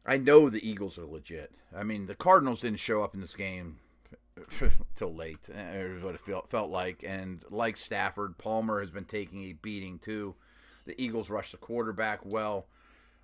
I 0.04 0.18
know 0.18 0.50
the 0.50 0.68
Eagles 0.68 0.98
are 0.98 1.06
legit. 1.06 1.52
I 1.76 1.84
mean, 1.84 2.08
the 2.08 2.16
Cardinals 2.16 2.62
didn't 2.62 2.80
show 2.80 3.04
up 3.04 3.14
in 3.14 3.22
this 3.22 3.36
game 3.36 3.78
till 4.96 5.14
late. 5.14 5.50
Eh, 5.54 5.78
is 5.78 6.04
what 6.04 6.16
it 6.16 6.22
felt 6.22 6.50
felt 6.50 6.70
like. 6.70 7.04
And 7.06 7.44
like 7.50 7.78
Stafford, 7.78 8.38
Palmer 8.38 8.80
has 8.80 8.92
been 8.92 9.06
taking 9.06 9.44
a 9.44 9.54
beating 9.54 10.00
too. 10.00 10.36
The 10.86 11.02
Eagles 11.02 11.30
rushed 11.30 11.52
the 11.52 11.58
quarterback 11.58 12.26
well. 12.26 12.68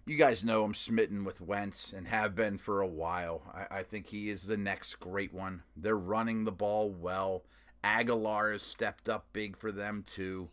You 0.05 0.15
guys 0.15 0.43
know 0.43 0.63
I'm 0.63 0.73
smitten 0.73 1.23
with 1.23 1.41
Wentz 1.41 1.93
and 1.93 2.07
have 2.07 2.33
been 2.33 2.57
for 2.57 2.81
a 2.81 2.87
while. 2.87 3.43
I, 3.53 3.79
I 3.79 3.83
think 3.83 4.07
he 4.07 4.29
is 4.29 4.47
the 4.47 4.57
next 4.57 4.95
great 4.95 5.33
one. 5.33 5.63
They're 5.75 5.97
running 5.97 6.45
the 6.45 6.51
ball 6.51 6.89
well. 6.89 7.43
Agholor 7.83 8.53
has 8.53 8.63
stepped 8.63 9.07
up 9.07 9.27
big 9.33 9.57
for 9.57 9.71
them 9.71 10.03
too 10.15 10.49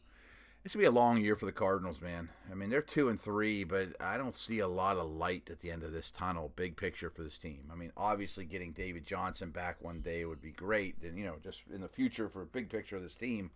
it's 0.66 0.74
gonna 0.74 0.82
be 0.82 0.86
a 0.86 0.90
long 0.90 1.20
year 1.20 1.36
for 1.36 1.46
the 1.46 1.52
Cardinals, 1.52 2.00
man. 2.00 2.28
I 2.50 2.56
mean, 2.56 2.70
they're 2.70 2.82
two 2.82 3.08
and 3.08 3.20
three, 3.20 3.62
but 3.62 3.90
I 4.00 4.18
don't 4.18 4.34
see 4.34 4.58
a 4.58 4.66
lot 4.66 4.96
of 4.96 5.08
light 5.08 5.48
at 5.48 5.60
the 5.60 5.70
end 5.70 5.84
of 5.84 5.92
this 5.92 6.10
tunnel. 6.10 6.52
Big 6.56 6.76
picture 6.76 7.08
for 7.08 7.22
this 7.22 7.38
team. 7.38 7.70
I 7.72 7.76
mean, 7.76 7.92
obviously, 7.96 8.44
getting 8.46 8.72
David 8.72 9.06
Johnson 9.06 9.50
back 9.50 9.76
one 9.80 10.00
day 10.00 10.24
would 10.24 10.42
be 10.42 10.50
great, 10.50 10.96
and 11.04 11.16
you 11.16 11.24
know, 11.24 11.36
just 11.40 11.62
in 11.72 11.82
the 11.82 11.88
future 11.88 12.28
for 12.28 12.42
a 12.42 12.46
big 12.46 12.68
picture 12.68 12.96
of 12.96 13.02
this 13.04 13.14
team. 13.14 13.52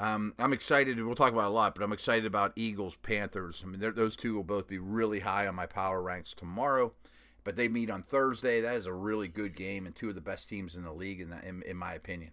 Um, 0.00 0.34
I'm 0.40 0.52
excited. 0.52 1.00
We'll 1.00 1.14
talk 1.14 1.32
about 1.32 1.44
a 1.44 1.50
lot, 1.50 1.76
but 1.76 1.84
I'm 1.84 1.92
excited 1.92 2.26
about 2.26 2.52
Eagles, 2.56 2.96
Panthers. 2.96 3.62
I 3.62 3.68
mean, 3.68 3.92
those 3.94 4.16
two 4.16 4.34
will 4.34 4.42
both 4.42 4.66
be 4.66 4.78
really 4.78 5.20
high 5.20 5.46
on 5.46 5.54
my 5.54 5.66
power 5.66 6.02
ranks 6.02 6.34
tomorrow. 6.36 6.94
But 7.44 7.54
they 7.54 7.68
meet 7.68 7.90
on 7.90 8.02
Thursday. 8.02 8.60
That 8.60 8.74
is 8.74 8.86
a 8.86 8.92
really 8.92 9.28
good 9.28 9.54
game, 9.54 9.86
and 9.86 9.94
two 9.94 10.08
of 10.08 10.16
the 10.16 10.20
best 10.20 10.48
teams 10.48 10.74
in 10.74 10.82
the 10.82 10.92
league, 10.92 11.20
in, 11.20 11.30
the, 11.30 11.48
in, 11.48 11.62
in 11.62 11.76
my 11.76 11.94
opinion. 11.94 12.32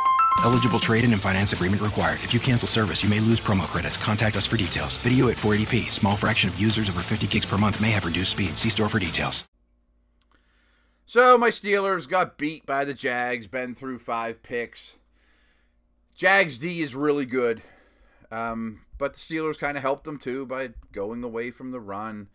Eligible 0.43 0.79
trade 0.79 1.03
in 1.03 1.13
and 1.13 1.21
finance 1.21 1.53
agreement 1.53 1.81
required. 1.81 2.19
If 2.23 2.33
you 2.33 2.39
cancel 2.39 2.67
service, 2.67 3.03
you 3.03 3.09
may 3.09 3.19
lose 3.19 3.39
promo 3.39 3.67
credits. 3.67 3.97
Contact 3.97 4.35
us 4.37 4.45
for 4.45 4.57
details. 4.57 4.97
Video 4.97 5.27
at 5.29 5.37
480p. 5.37 5.91
Small 5.91 6.17
fraction 6.17 6.49
of 6.49 6.59
users 6.59 6.89
over 6.89 7.01
50 7.01 7.27
gigs 7.27 7.45
per 7.45 7.57
month 7.57 7.79
may 7.79 7.91
have 7.91 8.05
reduced 8.05 8.31
speed. 8.31 8.57
See 8.57 8.69
store 8.69 8.89
for 8.89 8.99
details. 8.99 9.45
So 11.05 11.37
my 11.37 11.49
Steelers 11.49 12.07
got 12.07 12.37
beat 12.37 12.65
by 12.65 12.85
the 12.85 12.93
Jags. 12.93 13.45
Been 13.45 13.75
through 13.75 13.99
five 13.99 14.41
picks. 14.43 14.95
Jags 16.15 16.57
D 16.57 16.81
is 16.81 16.95
really 16.95 17.25
good, 17.25 17.61
um, 18.31 18.81
but 18.97 19.13
the 19.13 19.19
Steelers 19.19 19.57
kind 19.57 19.75
of 19.75 19.83
helped 19.83 20.05
them 20.05 20.19
too 20.19 20.45
by 20.45 20.69
going 20.91 21.23
away 21.23 21.51
from 21.51 21.71
the 21.71 21.79
run. 21.79 22.29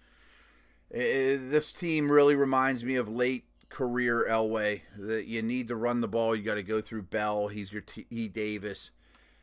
It, 0.90 1.50
this 1.50 1.72
team 1.72 2.10
really 2.10 2.34
reminds 2.34 2.84
me 2.84 2.96
of 2.96 3.08
late 3.08 3.44
career 3.68 4.26
Elway. 4.28 4.82
That 4.99 5.26
you 5.26 5.42
need 5.42 5.68
to 5.68 5.76
run 5.76 6.00
the 6.00 6.08
ball. 6.08 6.35
You 6.35 6.42
got 6.42 6.54
to 6.54 6.62
go 6.62 6.80
through 6.80 7.02
Bell. 7.02 7.49
He's 7.49 7.73
your 7.73 7.82
T. 7.82 8.06
E. 8.11 8.28
Davis. 8.28 8.90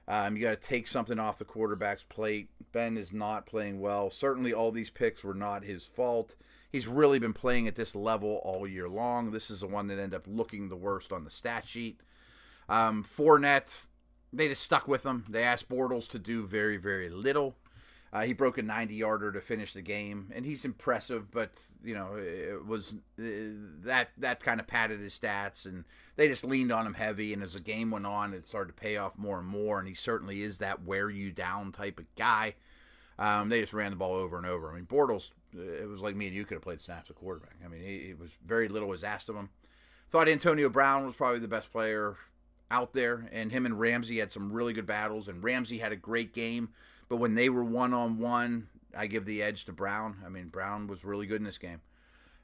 Um, 0.07 0.35
you 0.35 0.43
got 0.43 0.61
to 0.61 0.67
take 0.67 0.87
something 0.87 1.17
off 1.17 1.37
the 1.37 1.45
quarterback's 1.45 2.03
plate. 2.03 2.49
Ben 2.73 2.97
is 2.97 3.13
not 3.13 3.45
playing 3.45 3.79
well. 3.79 4.09
Certainly, 4.09 4.53
all 4.53 4.71
these 4.71 4.89
picks 4.89 5.23
were 5.23 5.33
not 5.33 5.63
his 5.63 5.85
fault. 5.85 6.35
He's 6.69 6.87
really 6.87 7.19
been 7.19 7.33
playing 7.33 7.67
at 7.67 7.75
this 7.75 7.95
level 7.95 8.41
all 8.43 8.67
year 8.67 8.89
long. 8.89 9.31
This 9.31 9.49
is 9.49 9.61
the 9.61 9.67
one 9.67 9.87
that 9.87 9.99
ended 9.99 10.15
up 10.15 10.25
looking 10.27 10.67
the 10.67 10.75
worst 10.75 11.13
on 11.13 11.23
the 11.23 11.29
stat 11.29 11.67
sheet. 11.67 12.01
Um, 12.67 13.05
Fournette, 13.05 13.85
they 14.33 14.47
just 14.47 14.63
stuck 14.63 14.87
with 14.87 15.05
him. 15.05 15.25
They 15.29 15.43
asked 15.43 15.69
Bortles 15.69 16.07
to 16.09 16.19
do 16.19 16.45
very, 16.45 16.77
very 16.77 17.09
little. 17.09 17.55
Uh, 18.13 18.21
he 18.21 18.33
broke 18.33 18.59
a 18.59 18.61
90 18.61 18.93
yarder 18.93 19.31
to 19.31 19.41
finish 19.41 19.73
the 19.73 19.81
game, 19.81 20.31
and 20.35 20.45
he's 20.45 20.63
impressive. 20.63 21.31
But 21.31 21.53
you 21.83 21.95
know, 21.95 22.15
it 22.15 22.63
was 22.63 22.93
uh, 23.19 23.23
that 23.83 24.09
that 24.19 24.39
kind 24.39 24.59
of 24.59 24.67
padded 24.67 24.99
his 24.99 25.17
stats, 25.17 25.65
and 25.65 25.83
they 26.15 26.27
just 26.27 26.45
leaned 26.45 26.71
on 26.71 26.85
him 26.85 26.93
heavy. 26.93 27.33
And 27.33 27.41
as 27.41 27.53
the 27.53 27.59
game 27.59 27.89
went 27.89 28.05
on, 28.05 28.35
it 28.35 28.45
started 28.45 28.75
to 28.75 28.81
pay 28.81 28.97
off 28.97 29.17
more 29.17 29.39
and 29.39 29.47
more. 29.47 29.79
And 29.79 29.87
he 29.87 29.95
certainly 29.95 30.43
is 30.43 30.59
that 30.59 30.83
wear 30.83 31.09
you 31.09 31.31
down 31.31 31.71
type 31.71 31.99
of 31.99 32.05
guy. 32.15 32.53
Um, 33.17 33.49
they 33.49 33.61
just 33.61 33.73
ran 33.73 33.89
the 33.89 33.97
ball 33.97 34.13
over 34.13 34.37
and 34.37 34.45
over. 34.45 34.71
I 34.71 34.75
mean, 34.75 34.85
Bortles, 34.85 35.29
it 35.53 35.87
was 35.87 36.01
like 36.01 36.15
me 36.15 36.27
and 36.27 36.35
you 36.35 36.45
could 36.45 36.55
have 36.55 36.63
played 36.63 36.81
snaps 36.81 37.09
at 37.09 37.15
quarterback. 37.15 37.55
I 37.65 37.67
mean, 37.67 37.81
it 37.81 38.19
was 38.19 38.31
very 38.45 38.67
little 38.67 38.89
was 38.89 39.03
asked 39.03 39.29
of 39.29 39.35
him. 39.35 39.49
Thought 40.11 40.29
Antonio 40.29 40.69
Brown 40.69 41.05
was 41.05 41.15
probably 41.15 41.39
the 41.39 41.47
best 41.47 41.71
player 41.71 42.17
out 42.69 42.93
there, 42.93 43.27
and 43.31 43.51
him 43.51 43.65
and 43.65 43.79
Ramsey 43.79 44.19
had 44.19 44.31
some 44.31 44.51
really 44.51 44.73
good 44.73 44.85
battles. 44.85 45.27
And 45.27 45.43
Ramsey 45.43 45.79
had 45.79 45.91
a 45.91 45.95
great 45.95 46.33
game. 46.33 46.69
But 47.09 47.17
when 47.17 47.35
they 47.35 47.49
were 47.49 47.63
one 47.63 47.93
on 47.93 48.17
one, 48.17 48.67
I 48.95 49.07
give 49.07 49.25
the 49.25 49.41
edge 49.41 49.65
to 49.65 49.73
Brown. 49.73 50.17
I 50.25 50.29
mean, 50.29 50.47
Brown 50.47 50.87
was 50.87 51.03
really 51.03 51.25
good 51.25 51.41
in 51.41 51.45
this 51.45 51.57
game. 51.57 51.81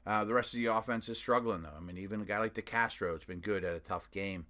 Uh, 0.06 0.24
the 0.24 0.34
rest 0.34 0.54
of 0.54 0.58
the 0.58 0.66
offense 0.66 1.08
is 1.08 1.18
struggling, 1.18 1.62
though. 1.62 1.74
I 1.76 1.80
mean, 1.80 1.98
even 1.98 2.22
a 2.22 2.24
guy 2.24 2.38
like 2.38 2.54
DeCastro 2.54 3.12
has 3.12 3.24
been 3.24 3.40
good 3.40 3.64
at 3.64 3.76
a 3.76 3.80
tough 3.80 4.10
game. 4.10 4.46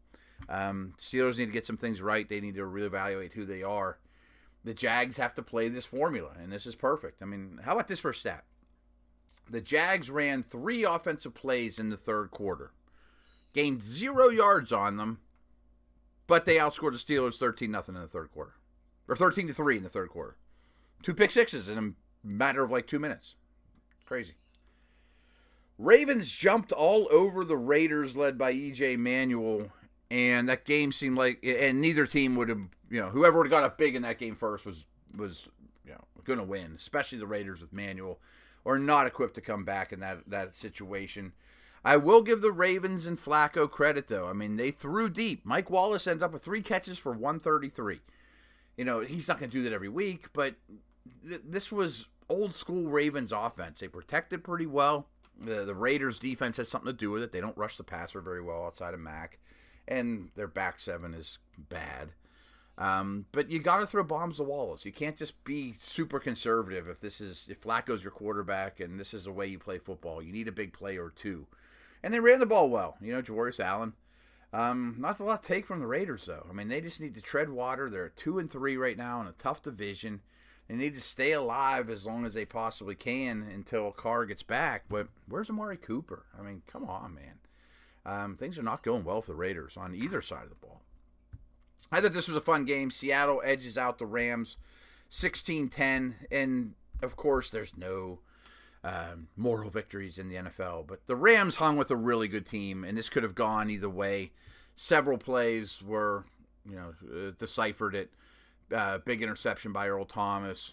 Um, 0.48 0.94
Steelers 0.98 1.36
need 1.36 1.46
to 1.46 1.52
get 1.52 1.66
some 1.66 1.76
things 1.76 2.00
right. 2.00 2.28
They 2.28 2.40
need 2.40 2.54
to 2.54 2.62
reevaluate 2.62 3.32
who 3.32 3.44
they 3.44 3.62
are. 3.62 3.98
The 4.64 4.74
Jags 4.74 5.16
have 5.16 5.34
to 5.34 5.42
play 5.42 5.68
this 5.68 5.86
formula, 5.86 6.30
and 6.40 6.52
this 6.52 6.66
is 6.66 6.74
perfect. 6.74 7.22
I 7.22 7.24
mean, 7.24 7.60
how 7.64 7.72
about 7.72 7.88
this 7.88 8.00
first 8.00 8.20
stat? 8.20 8.44
The 9.48 9.60
Jags 9.60 10.10
ran 10.10 10.42
three 10.42 10.84
offensive 10.84 11.34
plays 11.34 11.78
in 11.78 11.90
the 11.90 11.96
third 11.96 12.30
quarter, 12.30 12.72
gained 13.52 13.82
zero 13.82 14.28
yards 14.28 14.72
on 14.72 14.96
them, 14.96 15.20
but 16.26 16.44
they 16.44 16.56
outscored 16.56 16.92
the 16.92 17.14
Steelers 17.14 17.38
13 17.38 17.72
0 17.72 17.84
in 17.88 17.94
the 17.94 18.06
third 18.06 18.30
quarter 18.32 18.54
or 19.10 19.16
13 19.16 19.48
to 19.48 19.52
3 19.52 19.76
in 19.76 19.82
the 19.82 19.88
third 19.88 20.08
quarter. 20.08 20.36
Two 21.02 21.12
pick 21.12 21.32
sixes 21.32 21.68
in 21.68 21.78
a 21.78 21.92
matter 22.26 22.62
of 22.62 22.70
like 22.70 22.86
two 22.86 23.00
minutes. 23.00 23.34
Crazy. 24.06 24.34
Ravens 25.78 26.30
jumped 26.30 26.72
all 26.72 27.08
over 27.10 27.44
the 27.44 27.56
Raiders 27.56 28.16
led 28.16 28.38
by 28.38 28.52
EJ 28.52 28.98
Manuel, 28.98 29.72
and 30.10 30.48
that 30.48 30.64
game 30.64 30.92
seemed 30.92 31.16
like 31.18 31.40
and 31.42 31.80
neither 31.80 32.06
team 32.06 32.36
would 32.36 32.50
have 32.50 32.60
you 32.90 33.00
know, 33.00 33.08
whoever 33.08 33.38
would 33.38 33.46
have 33.46 33.50
got 33.50 33.62
up 33.62 33.78
big 33.78 33.94
in 33.94 34.02
that 34.02 34.18
game 34.18 34.34
first 34.34 34.64
was 34.64 34.84
was 35.16 35.48
you 35.84 35.92
know 35.92 36.04
gonna 36.24 36.44
win, 36.44 36.74
especially 36.76 37.18
the 37.18 37.26
Raiders 37.26 37.60
with 37.60 37.72
Manuel, 37.72 38.18
or 38.64 38.78
not 38.78 39.06
equipped 39.06 39.34
to 39.36 39.40
come 39.40 39.64
back 39.64 39.92
in 39.92 40.00
that 40.00 40.18
that 40.28 40.56
situation. 40.56 41.32
I 41.82 41.96
will 41.96 42.20
give 42.20 42.42
the 42.42 42.52
Ravens 42.52 43.06
and 43.06 43.18
Flacco 43.18 43.68
credit 43.70 44.06
though. 44.06 44.28
I 44.28 44.34
mean, 44.34 44.56
they 44.56 44.70
threw 44.70 45.08
deep. 45.08 45.46
Mike 45.46 45.70
Wallace 45.70 46.06
ended 46.06 46.22
up 46.22 46.32
with 46.32 46.44
three 46.44 46.62
catches 46.62 46.98
for 46.98 47.12
133 47.12 48.00
you 48.80 48.86
know, 48.86 49.00
he's 49.00 49.28
not 49.28 49.38
going 49.38 49.50
to 49.50 49.56
do 49.58 49.62
that 49.64 49.74
every 49.74 49.90
week, 49.90 50.32
but 50.32 50.54
th- 51.28 51.42
this 51.46 51.70
was 51.70 52.06
old 52.30 52.54
school 52.54 52.88
Ravens 52.88 53.30
offense. 53.30 53.80
They 53.80 53.88
protected 53.88 54.42
pretty 54.42 54.64
well. 54.64 55.06
The, 55.38 55.66
the 55.66 55.74
Raiders 55.74 56.18
defense 56.18 56.56
has 56.56 56.70
something 56.70 56.90
to 56.90 56.96
do 56.96 57.10
with 57.10 57.22
it. 57.22 57.30
They 57.30 57.42
don't 57.42 57.58
rush 57.58 57.76
the 57.76 57.84
passer 57.84 58.22
very 58.22 58.40
well 58.40 58.64
outside 58.64 58.94
of 58.94 59.00
Mack, 59.00 59.38
and 59.86 60.30
their 60.34 60.46
back 60.48 60.80
seven 60.80 61.12
is 61.12 61.36
bad. 61.58 62.12
Um, 62.78 63.26
but 63.32 63.50
you 63.50 63.58
got 63.58 63.80
to 63.80 63.86
throw 63.86 64.02
bombs 64.02 64.38
to 64.38 64.44
Wallace. 64.44 64.86
You 64.86 64.92
can't 64.92 65.18
just 65.18 65.44
be 65.44 65.74
super 65.78 66.18
conservative 66.18 66.88
if 66.88 67.00
this 67.00 67.20
is 67.20 67.48
if 67.50 67.60
Flacco's 67.60 68.02
your 68.02 68.12
quarterback 68.12 68.80
and 68.80 68.98
this 68.98 69.12
is 69.12 69.24
the 69.24 69.32
way 69.32 69.46
you 69.46 69.58
play 69.58 69.76
football. 69.76 70.22
You 70.22 70.32
need 70.32 70.48
a 70.48 70.52
big 70.52 70.72
play 70.72 70.96
or 70.96 71.10
two, 71.10 71.48
and 72.02 72.14
they 72.14 72.20
ran 72.20 72.40
the 72.40 72.46
ball 72.46 72.70
well. 72.70 72.96
You 72.98 73.12
know, 73.12 73.20
Javorius 73.20 73.60
Allen. 73.60 73.92
Um, 74.52 74.96
not 74.98 75.20
a 75.20 75.24
lot 75.24 75.42
to 75.42 75.48
take 75.48 75.66
from 75.66 75.80
the 75.80 75.86
Raiders 75.86 76.26
though. 76.26 76.46
I 76.48 76.52
mean, 76.52 76.68
they 76.68 76.80
just 76.80 77.00
need 77.00 77.14
to 77.14 77.22
tread 77.22 77.50
water. 77.50 77.88
They're 77.88 78.08
two 78.08 78.38
and 78.38 78.50
three 78.50 78.76
right 78.76 78.96
now 78.96 79.20
in 79.20 79.26
a 79.26 79.32
tough 79.32 79.62
division. 79.62 80.20
They 80.68 80.76
need 80.76 80.94
to 80.94 81.00
stay 81.00 81.32
alive 81.32 81.90
as 81.90 82.06
long 82.06 82.24
as 82.24 82.34
they 82.34 82.44
possibly 82.44 82.94
can 82.94 83.42
until 83.42 83.90
Carr 83.90 84.24
gets 84.24 84.42
back. 84.42 84.84
But 84.88 85.08
where's 85.28 85.50
Amari 85.50 85.76
Cooper? 85.76 86.26
I 86.38 86.42
mean, 86.42 86.62
come 86.66 86.84
on, 86.84 87.14
man. 87.14 87.38
Um, 88.06 88.36
things 88.36 88.58
are 88.58 88.62
not 88.62 88.82
going 88.82 89.04
well 89.04 89.20
for 89.20 89.32
the 89.32 89.36
Raiders 89.36 89.76
on 89.76 89.94
either 89.94 90.22
side 90.22 90.44
of 90.44 90.48
the 90.48 90.54
ball. 90.54 90.82
I 91.92 92.00
thought 92.00 92.12
this 92.12 92.28
was 92.28 92.36
a 92.36 92.40
fun 92.40 92.64
game. 92.64 92.90
Seattle 92.90 93.42
edges 93.44 93.76
out 93.76 93.98
the 93.98 94.06
Rams 94.06 94.56
16 95.08 95.68
10. 95.68 96.14
And 96.30 96.74
of 97.02 97.16
course, 97.16 97.50
there's 97.50 97.76
no 97.76 98.20
um, 98.82 99.28
moral 99.36 99.70
victories 99.70 100.18
in 100.18 100.28
the 100.28 100.36
NFL, 100.36 100.86
but 100.86 101.06
the 101.06 101.16
Rams 101.16 101.56
hung 101.56 101.76
with 101.76 101.90
a 101.90 101.96
really 101.96 102.28
good 102.28 102.46
team, 102.46 102.84
and 102.84 102.96
this 102.96 103.08
could 103.08 103.22
have 103.22 103.34
gone 103.34 103.68
either 103.68 103.90
way. 103.90 104.32
Several 104.74 105.18
plays 105.18 105.82
were, 105.82 106.24
you 106.64 106.76
know, 106.76 106.94
uh, 107.04 107.32
deciphered 107.38 107.94
it. 107.94 108.10
Uh, 108.74 108.98
big 108.98 109.22
interception 109.22 109.72
by 109.72 109.88
Earl 109.88 110.06
Thomas. 110.06 110.72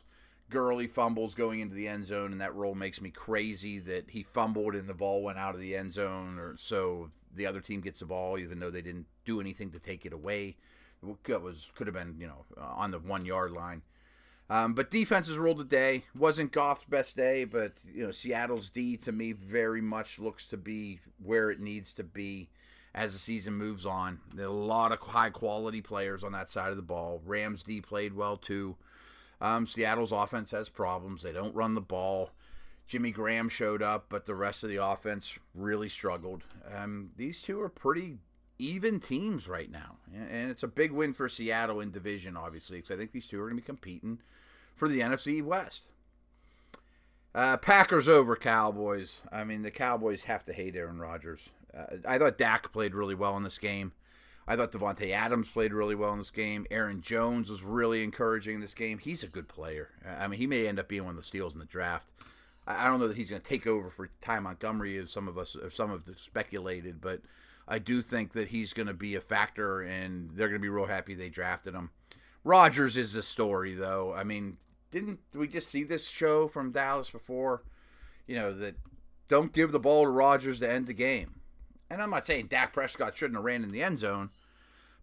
Gurley 0.50 0.88
fumbles 0.88 1.36
going 1.36 1.60
into 1.60 1.76
the 1.76 1.88
end 1.88 2.06
zone, 2.06 2.32
and 2.32 2.40
that 2.40 2.56
roll 2.56 2.76
makes 2.76 3.02
me 3.02 3.10
crazy 3.10 3.80
that 3.80 4.12
he 4.12 4.24
fumbled 4.24 4.76
and 4.76 4.88
the 4.88 4.94
ball 4.94 5.22
went 5.22 5.38
out 5.38 5.56
of 5.56 5.60
the 5.60 5.76
end 5.76 5.94
zone, 5.94 6.40
or 6.40 6.56
so 6.58 7.10
the 7.36 7.46
other 7.46 7.60
team 7.60 7.82
gets 7.82 8.00
the 8.00 8.06
ball, 8.06 8.40
even 8.40 8.60
though 8.60 8.72
they 8.72 8.82
didn't 8.82 9.08
do 9.26 9.42
anything 9.42 9.72
to 9.72 9.80
take 9.80 10.06
it 10.06 10.14
away. 10.14 10.56
That 11.26 11.42
was 11.42 11.70
could 11.76 11.88
have 11.88 11.94
been 11.94 12.16
you 12.20 12.28
know 12.28 12.46
on 12.58 12.92
the 12.92 13.00
one 13.00 13.26
yard 13.26 13.52
line. 13.52 13.82
Um, 14.50 14.74
but 14.74 14.90
defenses 14.90 15.38
ruled 15.38 15.58
the 15.58 15.66
day. 15.66 16.06
wasn't 16.18 16.54
Goff's 16.54 16.86
best 16.86 17.18
day, 17.18 17.44
but 17.44 17.74
you 17.94 18.06
know 18.06 18.12
Seattle's 18.12 18.70
D 18.70 18.96
to 18.98 19.12
me 19.12 19.34
very 19.34 19.82
much 19.82 20.20
looks 20.20 20.46
to 20.48 20.58
be 20.58 21.00
where 21.22 21.50
it 21.52 21.60
needs 21.60 21.92
to 21.94 22.04
be 22.04 22.50
as 22.96 23.14
the 23.14 23.20
season 23.20 23.56
moves 23.56 23.86
on. 23.86 24.20
There 24.34 24.46
are 24.46 24.50
a 24.50 24.54
lot 24.54 24.92
of 24.92 25.00
high 25.00 25.30
quality 25.30 25.82
players 25.82 26.24
on 26.24 26.32
that 26.32 26.50
side 26.50 26.70
of 26.70 26.78
the 26.78 26.82
ball. 26.82 27.22
Rams 27.26 27.62
D 27.64 27.82
played 27.82 28.14
well 28.14 28.38
too. 28.38 28.78
Um, 29.42 29.68
Seattle's 29.68 30.12
offense 30.12 30.52
has 30.52 30.70
problems. 30.70 31.22
They 31.22 31.34
don't 31.34 31.54
run 31.54 31.76
the 31.76 31.82
ball. 31.82 32.32
Jimmy 32.88 33.12
Graham 33.12 33.50
showed 33.50 33.84
up, 33.84 34.06
but 34.08 34.26
the 34.26 34.34
rest 34.34 34.64
of 34.64 34.70
the 34.70 34.84
offense 34.84 35.38
really 35.54 35.90
struggled. 35.90 36.44
Um, 36.74 37.12
these 37.18 37.42
two 37.42 37.62
are 37.62 37.70
pretty 37.70 38.18
even 38.60 39.00
teams 39.00 39.48
right 39.48 39.72
now, 39.72 39.98
and 40.14 40.50
it's 40.50 40.64
a 40.64 40.68
big 40.68 40.92
win 40.92 41.14
for 41.14 41.30
Seattle 41.30 41.80
in 41.80 41.92
division, 41.92 42.36
obviously, 42.36 42.78
because 42.78 42.92
I 42.92 42.98
think 42.98 43.12
these 43.12 43.28
two 43.28 43.40
are 43.40 43.46
going 43.46 43.58
to 43.58 43.62
be 43.62 43.66
competing 43.66 44.20
for 44.76 44.88
the 44.88 45.00
NFC 45.00 45.44
West. 45.44 45.84
Uh, 47.36 47.58
Packers 47.58 48.08
over 48.08 48.36
Cowboys. 48.36 49.18
I 49.32 49.44
mean, 49.44 49.62
the 49.62 49.72
Cowboys 49.72 50.24
have 50.24 50.44
to 50.46 50.54
hate 50.54 50.76
Aaron 50.76 51.00
Rodgers. 51.00 51.50
Uh, 51.76 51.98
I 52.08 52.18
thought 52.18 52.38
Dak 52.38 52.72
played 52.72 52.96
really 52.96 53.16
well 53.16 53.38
in 53.38 53.44
this 53.44 53.60
game. 53.60 53.92
I 54.48 54.56
thought 54.56 54.72
Davante 54.72 55.12
Adams 55.12 55.50
played 55.50 55.74
really 55.74 55.94
well 55.94 56.14
in 56.14 56.20
this 56.20 56.32
game. 56.32 56.66
Aaron 56.72 57.02
Jones 57.02 57.50
was 57.50 57.64
really 57.64 58.04
encouraging 58.04 58.56
in 58.56 58.62
this 58.62 58.74
game. 58.74 58.98
He's 58.98 59.22
a 59.22 59.28
good 59.28 59.50
player. 59.50 59.90
I 60.08 60.28
mean, 60.28 60.40
he 60.40 60.48
may 60.48 60.68
end 60.68 60.80
up 60.80 60.88
being 60.88 61.04
one 61.04 61.12
of 61.12 61.18
the 61.18 61.24
steals 61.24 61.54
in 61.54 61.60
the 61.60 61.66
draft. 61.66 62.14
I 62.66 62.86
don't 62.86 63.00
know 63.00 63.08
that 63.08 63.18
he's 63.18 63.30
going 63.30 63.42
to 63.42 63.48
take 63.48 63.68
over 63.68 63.90
for 63.90 64.10
Ty 64.22 64.40
Montgomery, 64.40 64.98
as 64.98 65.12
some 65.12 65.28
of 65.28 65.38
us, 65.38 65.56
or 65.56 65.70
some 65.70 65.92
of 65.92 66.06
the 66.06 66.16
speculated, 66.18 67.02
but 67.02 67.22
I 67.68 67.80
do 67.80 68.02
think 68.02 68.32
that 68.32 68.50
he's 68.50 68.74
going 68.74 68.88
to 68.88 68.94
be 68.94 69.16
a 69.16 69.22
factor, 69.22 69.82
and 69.82 70.32
they're 70.32 70.48
going 70.48 70.62
to 70.62 70.66
be 70.66 70.70
real 70.70 70.86
happy 70.86 71.16
they 71.16 71.30
drafted 71.30 71.74
him. 71.74 71.92
Rodgers 72.44 72.96
is 72.96 73.14
the 73.14 73.24
story, 73.24 73.74
though. 73.74 74.14
I 74.14 74.24
mean, 74.24 74.58
didn't 74.90 75.20
we 75.34 75.48
just 75.48 75.68
see 75.68 75.84
this 75.84 76.08
show 76.08 76.48
from 76.48 76.72
Dallas 76.72 77.10
before? 77.10 77.64
You 78.26 78.38
know 78.38 78.54
that 78.54 78.76
don't 79.28 79.54
give 79.54 79.72
the 79.72 79.80
ball 79.80 80.04
to 80.04 80.10
Rodgers 80.10 80.60
to 80.60 80.72
end 80.72 80.88
the 80.88 80.94
game. 80.94 81.42
And 81.90 82.02
I'm 82.02 82.10
not 82.10 82.26
saying 82.26 82.48
Dak 82.48 82.74
Prescott 82.74 83.16
shouldn't 83.16 83.38
have 83.38 83.46
ran 83.46 83.64
in 83.64 83.72
the 83.72 83.84
end 83.84 84.00
zone, 84.00 84.30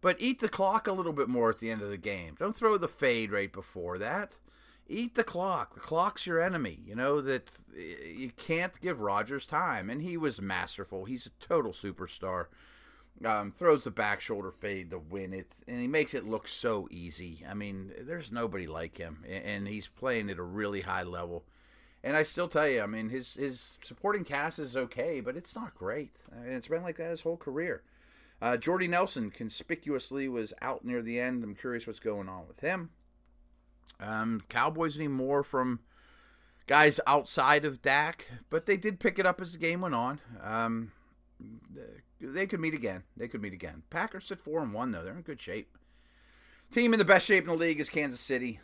but 0.01 0.21
eat 0.21 0.41
the 0.41 0.49
clock 0.49 0.87
a 0.87 0.93
little 0.93 1.13
bit 1.13 1.29
more 1.29 1.51
at 1.51 1.59
the 1.59 1.71
end 1.71 1.83
of 1.83 1.91
the 1.91 1.97
game. 1.97 2.37
Don't 2.39 2.57
throw 2.57 2.77
the 2.77 2.89
fade 2.89 3.33
right 3.33 3.53
before 3.53 3.99
that. 3.99 4.37
Eat 4.87 5.15
the 5.15 5.25
clock. 5.25 5.75
The 5.75 5.81
clock's 5.81 6.27
your 6.27 6.43
enemy. 6.43 6.79
You 6.85 6.95
know 6.95 7.21
that 7.23 7.51
you 7.75 8.31
can't 8.37 8.79
give 8.81 9.01
Rodgers 9.01 9.47
time, 9.47 9.89
and 9.89 10.03
he 10.03 10.17
was 10.17 10.43
masterful. 10.43 11.07
He's 11.07 11.27
a 11.27 11.45
total 11.45 11.73
superstar. 11.73 12.47
Um, 13.25 13.53
throws 13.53 13.85
the 13.85 13.93
back 13.93 14.21
shoulder 14.21 14.51
fade 14.51 14.91
to 14.91 14.99
win 14.99 15.33
it, 15.33 15.55
and 15.69 15.81
he 15.81 15.87
makes 15.87 16.15
it 16.15 16.27
look 16.27 16.49
so 16.49 16.89
easy. 16.91 17.45
I 17.49 17.55
mean, 17.55 17.93
there's 18.01 18.33
nobody 18.33 18.67
like 18.67 18.99
him, 18.99 19.25
and 19.27 19.69
he's 19.69 19.87
playing 19.87 20.31
at 20.31 20.39
a 20.39 20.43
really 20.43 20.83
high 20.83 21.05
level. 21.05 21.45
And 22.03 22.17
I 22.17 22.23
still 22.23 22.49
tell 22.49 22.69
you, 22.69 22.83
I 22.83 22.87
mean, 22.87 23.09
his 23.09 23.35
his 23.35 23.75
supporting 23.83 24.25
cast 24.25 24.59
is 24.59 24.77
okay, 24.77 25.21
but 25.21 25.37
it's 25.37 25.57
not 25.57 25.75
great. 25.75 26.21
And 26.31 26.53
it's 26.53 26.69
been 26.69 26.83
like 26.83 26.97
that 26.97 27.11
his 27.11 27.23
whole 27.23 27.39
career. 27.39 27.83
Uh, 28.43 28.59
Jordy 28.59 28.89
Nelson 28.89 29.31
conspicuously 29.31 30.29
was 30.29 30.53
out 30.61 30.85
near 30.85 31.01
the 31.01 31.19
end. 31.19 31.43
I'm 31.43 31.55
curious 31.55 31.87
what's 31.87 32.01
going 32.01 32.29
on 32.29 32.47
with 32.47 32.61
him. 32.61 32.91
Um, 34.01 34.43
Cowboys 34.49 34.99
need 34.99 35.09
more 35.09 35.43
from 35.43 35.81
guys 36.67 37.01
outside 37.07 37.65
of 37.65 37.83
Dak, 37.83 38.31
but 38.51 38.67
they 38.67 38.77
did 38.77 39.01
pick 39.01 39.19
it 39.19 39.27
up 39.27 39.41
as 39.41 39.53
the 39.53 39.59
game 39.59 39.81
went 39.83 39.95
on. 39.95 40.21
Um, 40.43 40.93
they 42.21 42.47
could 42.47 42.61
meet 42.61 42.75
again. 42.75 43.03
They 43.17 43.29
could 43.29 43.43
meet 43.43 43.53
again. 43.53 43.83
Packers 43.91 44.27
sit 44.27 44.41
four 44.41 44.63
and 44.63 44.73
one 44.73 44.93
though. 44.93 45.03
They're 45.03 45.17
in 45.17 45.23
good 45.23 45.41
shape. 45.41 45.77
Team 46.71 46.93
in 46.93 46.99
the 46.99 47.05
best 47.05 47.27
shape 47.27 47.45
in 47.45 47.51
the 47.51 47.57
league 47.57 47.81
is 47.81 47.89
Kansas 47.89 48.21
City. 48.21 48.61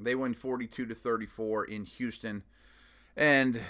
They 0.00 0.14
win 0.14 0.34
42 0.34 0.86
to 0.86 0.94
34 0.94 1.64
in 1.64 1.84
Houston, 1.84 2.42
and 3.16 3.60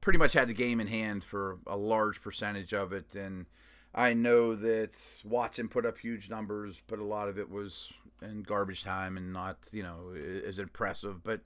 pretty 0.00 0.18
much 0.18 0.34
had 0.34 0.48
the 0.48 0.54
game 0.54 0.80
in 0.80 0.86
hand 0.86 1.24
for 1.24 1.58
a 1.66 1.76
large 1.76 2.20
percentage 2.20 2.72
of 2.72 2.92
it. 2.92 3.14
And 3.14 3.46
I 3.94 4.12
know 4.12 4.54
that 4.54 4.92
Watson 5.24 5.68
put 5.68 5.86
up 5.86 5.98
huge 5.98 6.28
numbers, 6.28 6.82
but 6.86 6.98
a 6.98 7.04
lot 7.04 7.28
of 7.28 7.38
it 7.38 7.50
was 7.50 7.92
in 8.22 8.42
garbage 8.42 8.82
time 8.82 9.16
and 9.16 9.32
not, 9.32 9.58
you 9.72 9.82
know, 9.82 10.14
as 10.46 10.58
impressive. 10.58 11.22
But 11.22 11.42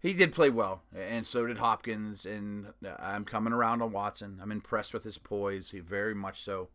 he 0.00 0.14
did 0.14 0.32
play 0.32 0.50
well, 0.50 0.82
and 0.96 1.26
so 1.26 1.46
did 1.46 1.58
Hopkins. 1.58 2.24
And 2.24 2.68
I'm 2.98 3.24
coming 3.24 3.52
around 3.52 3.82
on 3.82 3.92
Watson. 3.92 4.38
I'm 4.42 4.52
impressed 4.52 4.94
with 4.94 5.04
his 5.04 5.18
poise. 5.18 5.70
He 5.70 5.80
very 5.80 6.14
much 6.14 6.42
so. 6.42 6.68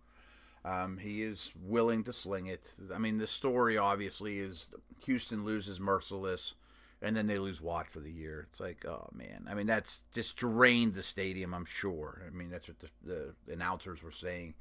Um, 0.63 0.97
he 0.97 1.21
is 1.21 1.51
willing 1.63 2.03
to 2.05 2.13
sling 2.13 2.47
it. 2.47 2.73
I 2.93 2.97
mean, 2.97 3.19
the 3.19 3.27
story 3.27 3.77
obviously 3.77 4.39
is 4.39 4.65
Houston 5.05 5.45
loses 5.45 5.79
Mercilus, 5.79 6.53
and 7.01 7.15
then 7.15 7.27
they 7.27 7.38
lose 7.38 7.62
Watt 7.62 7.88
for 7.88 7.99
the 7.99 8.12
year. 8.12 8.47
It's 8.49 8.60
like, 8.60 8.84
oh 8.86 9.10
man. 9.13 9.45
I 9.47 9.53
mean, 9.53 9.67
that's 9.67 10.01
just 10.13 10.36
drained 10.36 10.95
the 10.95 11.03
stadium. 11.03 11.53
I'm 11.53 11.65
sure. 11.65 12.23
I 12.25 12.36
mean, 12.36 12.49
that's 12.49 12.67
what 12.67 12.79
the, 12.79 13.36
the 13.45 13.53
announcers 13.53 14.01
were 14.01 14.12
saying 14.12 14.55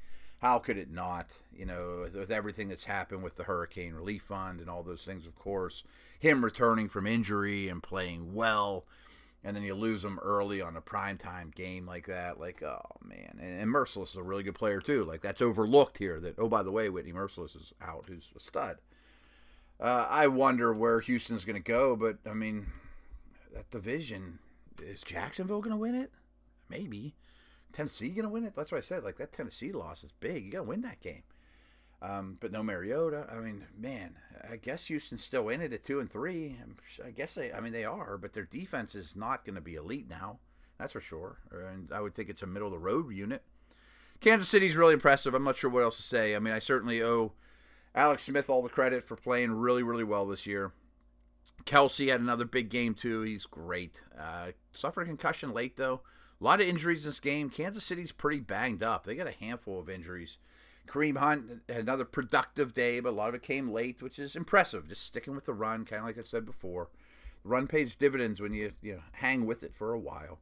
how 0.45 0.59
could 0.59 0.77
it 0.77 0.91
not? 0.91 1.33
You 1.57 1.65
know, 1.65 2.07
with 2.13 2.31
everything 2.31 2.69
that's 2.69 2.85
happened 2.85 3.23
with 3.23 3.37
the 3.37 3.45
Hurricane 3.45 3.95
Relief 3.95 4.25
Fund 4.25 4.61
and 4.61 4.69
all 4.69 4.83
those 4.83 5.03
things, 5.03 5.27
of 5.27 5.35
course, 5.35 5.85
him 6.21 6.45
returning 6.45 6.91
from 6.91 7.07
injury 7.07 7.71
and 7.71 7.83
playing 7.83 8.35
well, 8.35 8.85
and 9.43 9.57
then 9.57 9.63
you 9.63 9.75
lose 9.75 10.05
him 10.05 10.19
early 10.23 10.61
on 10.61 10.77
a 10.77 10.83
primetime 10.83 11.55
game 11.55 11.87
like 11.87 12.07
that. 12.09 12.39
Like, 12.39 12.63
oh 12.63 12.83
man, 13.03 13.39
and, 13.41 13.59
and 13.63 13.71
Mercilus 13.71 14.11
is 14.11 14.17
a 14.17 14.23
really 14.23 14.43
good 14.43 14.55
player 14.55 14.83
too. 14.83 15.05
Like 15.05 15.23
that's 15.23 15.41
overlooked 15.41 15.97
here. 15.97 16.21
That 16.21 16.39
oh 16.39 16.51
by 16.51 16.63
the 16.63 16.71
way, 16.71 16.91
Whitney 16.91 17.15
Mercilus 17.15 17.57
is 17.57 17.73
out, 17.81 18.05
who's 18.07 18.31
a 18.37 18.41
stud. 18.41 18.77
Uh, 19.81 20.07
I 20.11 20.27
wonder 20.27 20.75
where 20.75 21.01
Houston's 21.01 21.47
going 21.47 21.61
to 21.61 21.73
go, 21.73 21.97
but 21.97 22.19
I 22.29 22.35
mean, 22.35 22.67
that 23.55 23.71
division 23.71 24.41
is 24.83 25.03
Jacksonville 25.03 25.63
going 25.63 25.71
to 25.71 25.81
win 25.81 25.95
it? 25.95 26.13
Maybe. 26.69 27.15
Tennessee 27.75 28.09
going 28.09 28.23
to 28.23 28.29
win 28.31 28.45
it? 28.45 28.55
That's 28.57 28.73
what 28.73 28.79
I 28.79 28.83
said. 28.83 29.05
Like 29.05 29.17
that 29.17 29.33
Tennessee 29.33 29.73
loss 29.73 30.05
is 30.05 30.13
big. 30.21 30.45
You 30.45 30.53
got 30.53 30.59
to 30.59 30.65
win 30.65 30.83
that 30.83 31.01
game. 31.01 31.25
Um, 32.01 32.37
but 32.41 32.53
no 32.53 32.63
Mariota. 32.63 33.27
I 33.31 33.37
mean, 33.37 33.65
man, 33.79 34.17
I 34.51 34.57
guess 34.57 34.87
Houston's 34.87 35.25
still 35.25 35.49
in 35.49 35.61
it 35.61 35.73
at 35.73 35.85
two 35.85 36.01
and 36.01 36.11
three. 36.11 36.57
I 37.05 37.11
guess 37.11 37.35
they. 37.35 37.53
I 37.53 37.61
mean, 37.61 37.73
they 37.73 37.85
are, 37.85 38.19
but 38.19 38.33
their 38.33 38.45
defense 38.45 38.95
is 38.95 39.17
not 39.17 39.45
going 39.45 39.55
to 39.55 39.61
be 39.61 39.75
elite 39.75 40.09
now. 40.09 40.39
That's 40.79 40.93
for 40.93 41.01
sure. 41.01 41.39
And 41.51 41.91
I 41.93 42.01
would 42.01 42.15
think 42.15 42.29
it's 42.29 42.43
a 42.43 42.47
middle 42.47 42.69
of 42.69 42.73
the 42.73 42.79
road 42.79 43.13
unit. 43.13 43.43
Kansas 44.21 44.49
City's 44.49 44.77
really 44.77 44.95
impressive. 44.95 45.35
I'm 45.35 45.45
not 45.45 45.57
sure 45.57 45.71
what 45.71 45.83
else 45.83 45.97
to 45.97 46.03
say. 46.03 46.35
I 46.35 46.39
mean, 46.39 46.55
I 46.55 46.59
certainly 46.59 47.03
owe 47.03 47.33
Alex 47.95 48.25
Smith 48.25 48.51
all 48.51 48.63
the 48.63 48.69
credit 48.69 49.05
for 49.05 49.17
playing 49.17 49.53
really, 49.53 49.83
really 49.83 50.05
well 50.05 50.27
this 50.27 50.47
year. 50.47 50.73
Kelce 51.65 52.11
had 52.11 52.21
another 52.21 52.45
big 52.45 52.69
game 52.69 52.95
too. 52.95 53.23
He's 53.23 53.47
great. 53.47 54.03
Uh, 54.19 54.49
suffered 54.73 55.03
a 55.03 55.07
concussion 55.07 55.53
late 55.53 55.77
though. 55.77 56.03
A 56.41 56.45
lot 56.45 56.61
of 56.61 56.69
injuries 56.69 57.05
in 57.05 57.11
this 57.11 57.21
game. 57.21 57.51
Kansas 57.51 57.85
City's 57.85 58.13
pretty 58.13 58.41
banged 58.41 58.83
up. 58.83 59.05
They 59.05 59.15
got 59.15 59.27
a 59.27 59.33
handful 59.33 59.79
of 59.79 59.89
injuries. 59.89 60.39
Kareem 60.87 61.17
Hunt 61.17 61.63
had 61.69 61.79
another 61.79 62.05
productive 62.05 62.75
day, 62.75 63.01
but 63.01 63.11
a 63.11 63.13
lot 63.13 63.31
of 63.31 63.37
it 63.37 63.43
came 63.43 63.71
late, 63.71 64.03
which 64.03 64.19
is 64.19 64.37
impressive. 64.37 64.89
Just 64.89 65.05
sticking 65.05 65.35
with 65.35 65.47
the 65.47 65.55
run, 65.55 65.85
kind 65.85 66.01
of 66.01 66.07
like 66.07 66.19
I 66.19 66.23
said 66.23 66.45
before. 66.45 66.89
The 67.43 67.49
run 67.49 67.67
pays 67.67 67.95
dividends 67.95 68.41
when 68.41 68.53
you, 68.53 68.73
you 68.83 68.95
know, 68.95 69.03
hang 69.13 69.47
with 69.47 69.63
it 69.63 69.75
for 69.75 69.93
a 69.93 69.99
while. 69.99 70.39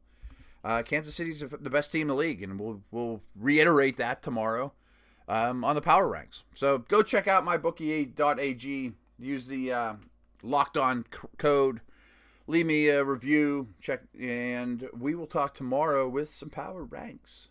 Uh, 0.63 0.81
Kansas 0.81 1.15
City's 1.15 1.39
the 1.39 1.69
best 1.69 1.91
team 1.91 2.03
in 2.03 2.07
the 2.09 2.15
league, 2.15 2.41
and 2.41 2.59
we'll, 2.59 2.81
we'll 2.91 3.21
reiterate 3.35 3.97
that 3.97 4.21
tomorrow 4.21 4.73
um, 5.27 5.63
on 5.63 5.75
the 5.75 5.81
power 5.81 6.07
ranks. 6.07 6.43
So 6.55 6.79
go 6.79 7.03
check 7.03 7.27
out 7.27 7.45
mybookie.ag 7.45 8.93
use 9.19 9.47
the 9.47 9.71
uh, 9.71 9.93
locked 10.41 10.77
on 10.77 11.05
c- 11.11 11.27
code. 11.37 11.81
Leave 12.45 12.65
me 12.65 12.89
a 12.89 13.05
review, 13.05 13.69
check, 13.79 14.01
and 14.19 14.89
we 14.93 15.15
will 15.15 15.27
talk 15.27 15.53
tomorrow 15.53 16.09
with 16.09 16.29
some 16.29 16.49
power 16.49 16.83
ranks. 16.83 17.49